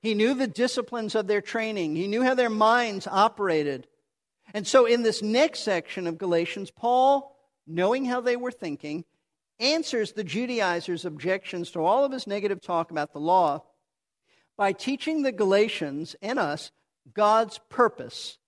he 0.00 0.14
knew 0.14 0.34
the 0.34 0.46
disciplines 0.46 1.14
of 1.14 1.26
their 1.26 1.40
training, 1.40 1.96
he 1.96 2.06
knew 2.06 2.22
how 2.22 2.34
their 2.34 2.50
minds 2.50 3.06
operated. 3.06 3.86
And 4.54 4.66
so, 4.66 4.86
in 4.86 5.02
this 5.02 5.22
next 5.22 5.60
section 5.60 6.06
of 6.06 6.18
Galatians, 6.18 6.70
Paul, 6.70 7.36
knowing 7.66 8.06
how 8.06 8.20
they 8.20 8.36
were 8.36 8.50
thinking, 8.50 9.04
answers 9.60 10.12
the 10.12 10.24
Judaizers' 10.24 11.04
objections 11.04 11.70
to 11.72 11.80
all 11.80 12.04
of 12.04 12.12
his 12.12 12.26
negative 12.26 12.60
talk 12.60 12.90
about 12.90 13.12
the 13.12 13.20
law 13.20 13.64
by 14.56 14.72
teaching 14.72 15.22
the 15.22 15.32
Galatians 15.32 16.16
and 16.22 16.38
us 16.38 16.70
God's 17.12 17.60
purpose 17.68 18.38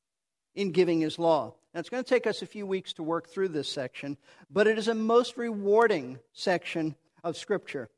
in 0.54 0.72
giving 0.72 1.00
his 1.00 1.18
law. 1.18 1.54
Now, 1.74 1.80
it's 1.80 1.88
going 1.88 2.02
to 2.02 2.08
take 2.08 2.26
us 2.26 2.42
a 2.42 2.46
few 2.46 2.66
weeks 2.66 2.94
to 2.94 3.02
work 3.02 3.28
through 3.28 3.48
this 3.48 3.70
section, 3.70 4.16
but 4.50 4.66
it 4.66 4.78
is 4.78 4.88
a 4.88 4.94
most 4.94 5.36
rewarding 5.36 6.18
section 6.32 6.96
of 7.22 7.36
Scripture 7.36 7.88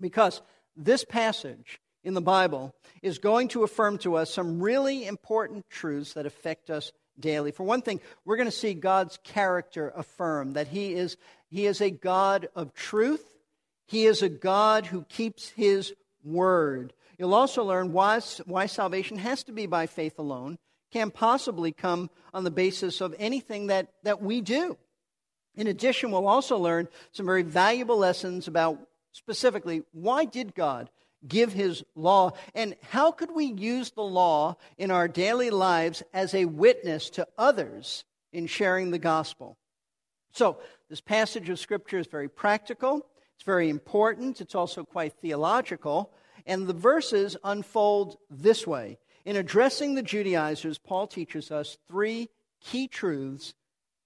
because 0.00 0.42
this 0.76 1.04
passage 1.04 1.80
in 2.06 2.14
the 2.14 2.20
Bible 2.20 2.72
is 3.02 3.18
going 3.18 3.48
to 3.48 3.64
affirm 3.64 3.98
to 3.98 4.14
us 4.14 4.32
some 4.32 4.62
really 4.62 5.06
important 5.06 5.68
truths 5.68 6.14
that 6.14 6.24
affect 6.24 6.70
us 6.70 6.92
daily. 7.18 7.50
For 7.50 7.64
one 7.64 7.82
thing, 7.82 8.00
we're 8.24 8.36
going 8.36 8.48
to 8.48 8.52
see 8.52 8.74
God's 8.74 9.18
character 9.24 9.92
affirmed 9.94 10.54
that 10.54 10.68
he 10.68 10.94
is, 10.94 11.16
he 11.50 11.66
is 11.66 11.80
a 11.80 11.90
God 11.90 12.48
of 12.54 12.72
truth, 12.74 13.24
He 13.88 14.06
is 14.06 14.22
a 14.22 14.28
God 14.28 14.86
who 14.86 15.02
keeps 15.02 15.50
His 15.50 15.92
word. 16.24 16.92
You'll 17.18 17.34
also 17.34 17.64
learn 17.64 17.92
why, 17.92 18.20
why 18.44 18.66
salvation 18.66 19.18
has 19.18 19.42
to 19.44 19.52
be 19.52 19.66
by 19.66 19.86
faith 19.86 20.18
alone 20.18 20.58
can't 20.92 21.12
possibly 21.12 21.72
come 21.72 22.10
on 22.32 22.44
the 22.44 22.50
basis 22.50 23.00
of 23.00 23.14
anything 23.18 23.66
that, 23.66 23.88
that 24.04 24.22
we 24.22 24.40
do. 24.40 24.76
In 25.56 25.66
addition, 25.66 26.10
we'll 26.10 26.28
also 26.28 26.56
learn 26.56 26.88
some 27.12 27.26
very 27.26 27.42
valuable 27.42 27.96
lessons 27.96 28.46
about 28.46 28.78
specifically 29.12 29.82
why 29.92 30.24
did 30.24 30.54
God 30.54 30.90
give 31.28 31.52
his 31.52 31.84
law 31.94 32.32
and 32.54 32.76
how 32.90 33.10
could 33.10 33.34
we 33.34 33.46
use 33.46 33.90
the 33.90 34.02
law 34.02 34.56
in 34.78 34.90
our 34.90 35.08
daily 35.08 35.50
lives 35.50 36.02
as 36.12 36.34
a 36.34 36.44
witness 36.44 37.10
to 37.10 37.26
others 37.38 38.04
in 38.32 38.46
sharing 38.46 38.90
the 38.90 38.98
gospel. 38.98 39.56
So, 40.32 40.58
this 40.90 41.00
passage 41.00 41.48
of 41.48 41.58
scripture 41.58 41.98
is 41.98 42.06
very 42.06 42.28
practical, 42.28 43.06
it's 43.34 43.44
very 43.44 43.70
important, 43.70 44.40
it's 44.40 44.54
also 44.54 44.84
quite 44.84 45.14
theological, 45.14 46.12
and 46.44 46.66
the 46.66 46.74
verses 46.74 47.36
unfold 47.42 48.18
this 48.30 48.66
way. 48.66 48.98
In 49.24 49.36
addressing 49.36 49.94
the 49.94 50.02
Judaizers, 50.02 50.78
Paul 50.78 51.06
teaches 51.06 51.50
us 51.50 51.78
three 51.88 52.28
key 52.60 52.86
truths 52.86 53.54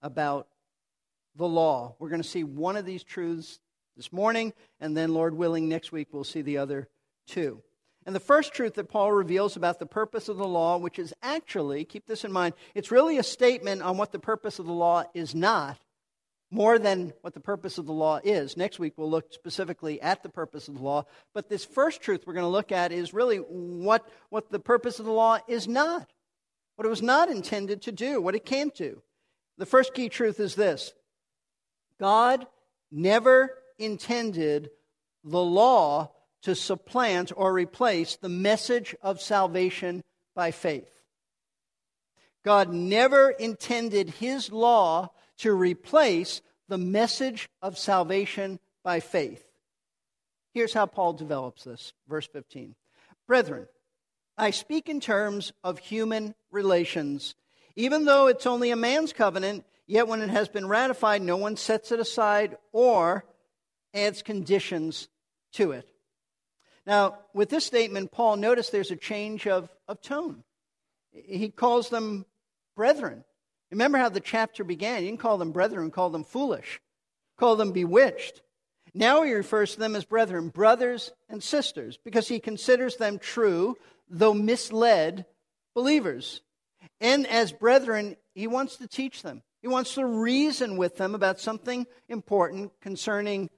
about 0.01 0.49
the 1.37 1.49
law. 1.49 1.97
We're 1.99 2.09
going 2.09 2.23
to 2.23 2.29
see 2.29 2.45
one 2.45 2.77
of 2.77 2.87
these 2.87 3.03
truths 3.03 3.59
this 3.97 4.13
morning, 4.13 4.53
and 4.81 4.97
then, 4.97 5.13
Lord 5.13 5.35
willing, 5.35 5.69
next 5.69 5.93
week 5.93 6.09
we'll 6.13 6.25
see 6.25 6.43
the 6.43 6.59
other 6.59 6.89
two. 7.27 7.63
And 8.07 8.15
the 8.15 8.21
first 8.21 8.55
truth 8.55 8.75
that 8.75 8.89
Paul 8.89 9.13
reveals 9.13 9.57
about 9.57 9.79
the 9.79 9.87
purpose 9.87 10.29
of 10.29 10.39
the 10.39 10.49
law, 10.49 10.79
which 10.79 10.99
is 10.99 11.13
actually, 11.23 11.85
keep 11.85 12.07
this 12.07 12.25
in 12.25 12.33
mind, 12.33 12.55
it's 12.75 12.91
really 12.91 13.19
a 13.19 13.23
statement 13.23 13.83
on 13.83 13.99
what 13.99 14.11
the 14.11 14.19
purpose 14.19 14.59
of 14.59 14.67
the 14.67 14.73
law 14.73 15.05
is 15.13 15.35
not, 15.35 15.79
more 16.51 16.79
than 16.79 17.13
what 17.21 17.35
the 17.35 17.41
purpose 17.41 17.79
of 17.79 17.87
the 17.87 17.93
law 17.93 18.19
is. 18.25 18.57
Next 18.57 18.79
week, 18.79 18.95
we'll 18.97 19.11
look 19.11 19.33
specifically 19.33 20.01
at 20.01 20.23
the 20.23 20.29
purpose 20.31 20.67
of 20.67 20.75
the 20.75 20.83
law. 20.83 21.05
But 21.35 21.49
this 21.49 21.65
first 21.65 22.01
truth 22.01 22.25
we're 22.27 22.33
going 22.33 22.45
to 22.45 22.49
look 22.49 22.73
at 22.73 22.91
is 22.91 23.15
really 23.15 23.37
what, 23.37 24.09
what 24.31 24.51
the 24.51 24.59
purpose 24.59 24.99
of 24.99 25.05
the 25.05 25.13
law 25.13 25.39
is 25.47 25.69
not, 25.69 26.11
what 26.77 26.87
it 26.87 26.91
was 26.91 27.03
not 27.03 27.29
intended 27.29 27.83
to 27.83 27.93
do, 27.93 28.21
what 28.21 28.35
it 28.35 28.47
can't 28.47 28.75
do. 28.75 29.03
The 29.59 29.67
first 29.67 29.93
key 29.93 30.09
truth 30.09 30.41
is 30.41 30.55
this 30.55 30.95
God 32.01 32.47
never 32.91 33.59
intended 33.79 34.71
the 35.23 35.43
law 35.43 36.13
to 36.43 36.55
supplant 36.55 37.33
or 37.37 37.53
replace 37.53 38.17
the 38.17 38.29
message 38.29 38.95
of 39.03 39.21
salvation 39.21 40.03
by 40.35 40.51
faith. 40.51 40.91
God 42.45 42.73
never 42.73 43.31
intended 43.31 44.11
his 44.11 44.51
law 44.51 45.11
to 45.39 45.53
replace 45.53 46.41
the 46.69 46.79
message 46.79 47.49
of 47.61 47.77
salvation 47.77 48.59
by 48.83 49.01
faith. 49.01 49.45
Here's 50.55 50.73
how 50.73 50.87
Paul 50.87 51.13
develops 51.13 51.65
this. 51.65 51.93
Verse 52.09 52.27
15. 52.27 52.75
Brethren, 53.27 53.67
I 54.39 54.51
speak 54.51 54.89
in 54.89 55.01
terms 55.01 55.53
of 55.63 55.79
human 55.79 56.35
relations. 56.51 57.35
Even 57.77 58.05
though 58.05 58.27
it's 58.27 58.47
only 58.47 58.71
a 58.71 58.77
man's 58.77 59.13
covenant, 59.13 59.65
yet 59.87 60.09
when 60.09 60.23
it 60.23 60.31
has 60.31 60.49
been 60.49 60.67
ratified, 60.67 61.23
no 61.23 61.37
one 61.37 61.57
sets 61.57 61.93
it 61.93 62.01
aside 62.01 62.57
or 62.73 63.25
adds 63.93 64.23
conditions 64.23 65.09
to 65.53 65.73
it. 65.73 65.89
Now, 66.91 67.19
with 67.33 67.51
this 67.51 67.65
statement, 67.65 68.11
Paul, 68.11 68.35
notice 68.35 68.71
there's 68.71 68.91
a 68.91 68.97
change 68.97 69.47
of, 69.47 69.69
of 69.87 70.03
tone. 70.03 70.43
He 71.13 71.49
calls 71.49 71.89
them 71.89 72.27
brethren. 72.75 73.23
Remember 73.71 73.97
how 73.97 74.09
the 74.09 74.19
chapter 74.19 74.65
began. 74.65 75.05
You 75.05 75.11
didn't 75.11 75.21
call 75.21 75.39
them 75.39 75.53
brethren, 75.53 75.93
call 75.93 76.11
them 76.11 76.25
foolish, 76.25 76.81
call 77.39 77.55
them 77.55 77.71
bewitched. 77.71 78.43
Now 78.93 79.23
he 79.23 79.33
refers 79.33 79.75
to 79.75 79.79
them 79.79 79.95
as 79.95 80.05
brethren, 80.05 80.49
brothers 80.49 81.13
and 81.29 81.41
sisters, 81.41 81.97
because 81.97 82.27
he 82.27 82.41
considers 82.41 82.97
them 82.97 83.21
true, 83.21 83.77
though 84.09 84.35
misled 84.35 85.27
believers. 85.77 86.41
And 87.01 87.25
as 87.29 87.53
brethren, 87.53 88.17
he 88.35 88.49
wants 88.49 88.79
to 88.79 88.89
teach 88.89 89.23
them. 89.23 89.45
He 89.63 89.69
wants 89.69 89.95
to 89.95 90.05
reason 90.05 90.77
with 90.77 90.97
them 90.97 91.15
about 91.15 91.39
something 91.39 91.87
important 92.09 92.73
concerning 92.81 93.49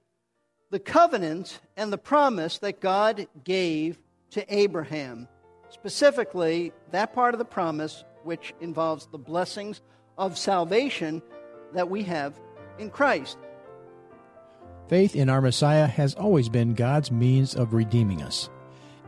the 0.72 0.80
covenant 0.80 1.61
and 1.76 1.92
the 1.92 1.98
promise 1.98 2.58
that 2.58 2.80
God 2.80 3.28
gave 3.44 3.98
to 4.30 4.42
Abraham. 4.52 5.28
Specifically, 5.68 6.72
that 6.92 7.14
part 7.14 7.35
of 7.35 7.38
the 7.38 7.44
promise 7.44 8.04
which 8.24 8.54
involves 8.58 9.06
the 9.06 9.18
blessings 9.18 9.82
of 10.16 10.38
salvation 10.38 11.20
that 11.74 11.90
we 11.90 12.02
have 12.04 12.40
in 12.78 12.88
Christ. 12.88 13.37
Faith 14.88 15.14
in 15.14 15.28
our 15.28 15.42
Messiah 15.42 15.87
has 15.87 16.14
always 16.14 16.48
been 16.48 16.72
God's 16.72 17.11
means 17.11 17.54
of 17.54 17.74
redeeming 17.74 18.22
us. 18.22 18.48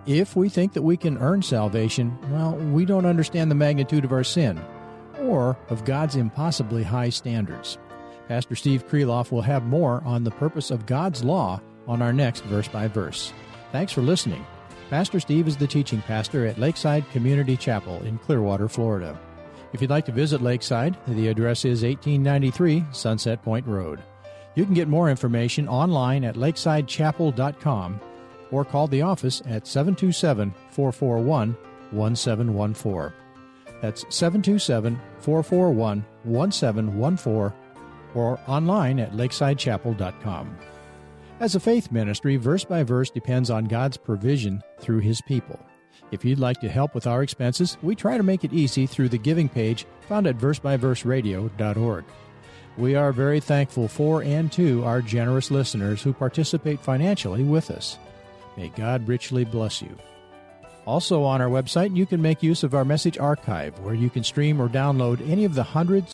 If 0.06 0.36
we 0.36 0.50
think 0.50 0.74
that 0.74 0.82
we 0.82 0.98
can 0.98 1.16
earn 1.16 1.40
salvation, 1.40 2.18
well, 2.30 2.56
we 2.56 2.84
don't 2.84 3.06
understand 3.06 3.50
the 3.50 3.54
magnitude 3.54 4.04
of 4.04 4.12
our 4.12 4.24
sin 4.24 4.62
or 5.18 5.56
of 5.70 5.86
God's 5.86 6.16
impossibly 6.16 6.82
high 6.82 7.08
standards. 7.08 7.78
Pastor 8.28 8.56
Steve 8.56 8.88
Kreloff 8.88 9.30
will 9.30 9.42
have 9.42 9.64
more 9.64 10.02
on 10.04 10.24
the 10.24 10.30
purpose 10.30 10.70
of 10.70 10.86
God's 10.86 11.22
law 11.22 11.60
on 11.86 12.00
our 12.00 12.12
next 12.12 12.44
verse 12.44 12.68
by 12.68 12.88
verse. 12.88 13.32
Thanks 13.72 13.92
for 13.92 14.00
listening. 14.00 14.44
Pastor 14.88 15.20
Steve 15.20 15.48
is 15.48 15.56
the 15.56 15.66
teaching 15.66 16.00
pastor 16.02 16.46
at 16.46 16.58
Lakeside 16.58 17.08
Community 17.10 17.56
Chapel 17.56 18.02
in 18.04 18.18
Clearwater, 18.18 18.68
Florida. 18.68 19.18
If 19.72 19.80
you'd 19.80 19.90
like 19.90 20.06
to 20.06 20.12
visit 20.12 20.40
Lakeside, 20.40 20.96
the 21.08 21.28
address 21.28 21.64
is 21.64 21.82
1893 21.82 22.84
Sunset 22.92 23.42
Point 23.42 23.66
Road. 23.66 24.00
You 24.54 24.64
can 24.64 24.74
get 24.74 24.88
more 24.88 25.10
information 25.10 25.68
online 25.68 26.24
at 26.24 26.36
lakesidechapel.com 26.36 28.00
or 28.52 28.64
call 28.64 28.86
the 28.86 29.02
office 29.02 29.42
at 29.46 29.66
727 29.66 30.54
441 30.70 31.56
1714. 31.90 33.12
That's 33.82 34.04
727 34.14 35.00
441 35.18 36.04
1714 36.22 37.63
or 38.14 38.38
online 38.46 38.98
at 38.98 39.12
lakesidechapel.com. 39.12 40.58
As 41.40 41.54
a 41.54 41.60
faith 41.60 41.90
ministry, 41.90 42.36
verse 42.36 42.64
by 42.64 42.82
verse 42.82 43.10
depends 43.10 43.50
on 43.50 43.64
God's 43.64 43.96
provision 43.96 44.62
through 44.78 45.00
His 45.00 45.20
people. 45.20 45.58
If 46.10 46.24
you'd 46.24 46.38
like 46.38 46.60
to 46.60 46.68
help 46.68 46.94
with 46.94 47.06
our 47.06 47.22
expenses, 47.22 47.76
we 47.82 47.94
try 47.94 48.16
to 48.16 48.22
make 48.22 48.44
it 48.44 48.52
easy 48.52 48.86
through 48.86 49.08
the 49.08 49.18
giving 49.18 49.48
page 49.48 49.86
found 50.08 50.26
at 50.26 50.38
versebyverseradio.org. 50.38 52.04
We 52.76 52.94
are 52.94 53.12
very 53.12 53.40
thankful 53.40 53.88
for 53.88 54.22
and 54.22 54.50
to 54.52 54.84
our 54.84 55.00
generous 55.00 55.50
listeners 55.50 56.02
who 56.02 56.12
participate 56.12 56.80
financially 56.80 57.42
with 57.42 57.70
us. 57.70 57.98
May 58.56 58.68
God 58.68 59.08
richly 59.08 59.44
bless 59.44 59.82
you. 59.82 59.96
Also, 60.86 61.22
on 61.22 61.40
our 61.40 61.48
website, 61.48 61.96
you 61.96 62.04
can 62.04 62.20
make 62.20 62.42
use 62.42 62.62
of 62.62 62.74
our 62.74 62.84
message 62.84 63.18
archive, 63.18 63.78
where 63.80 63.94
you 63.94 64.10
can 64.10 64.22
stream 64.22 64.60
or 64.60 64.68
download 64.68 65.26
any 65.28 65.44
of 65.44 65.54
the 65.54 65.62
hundreds. 65.62 66.13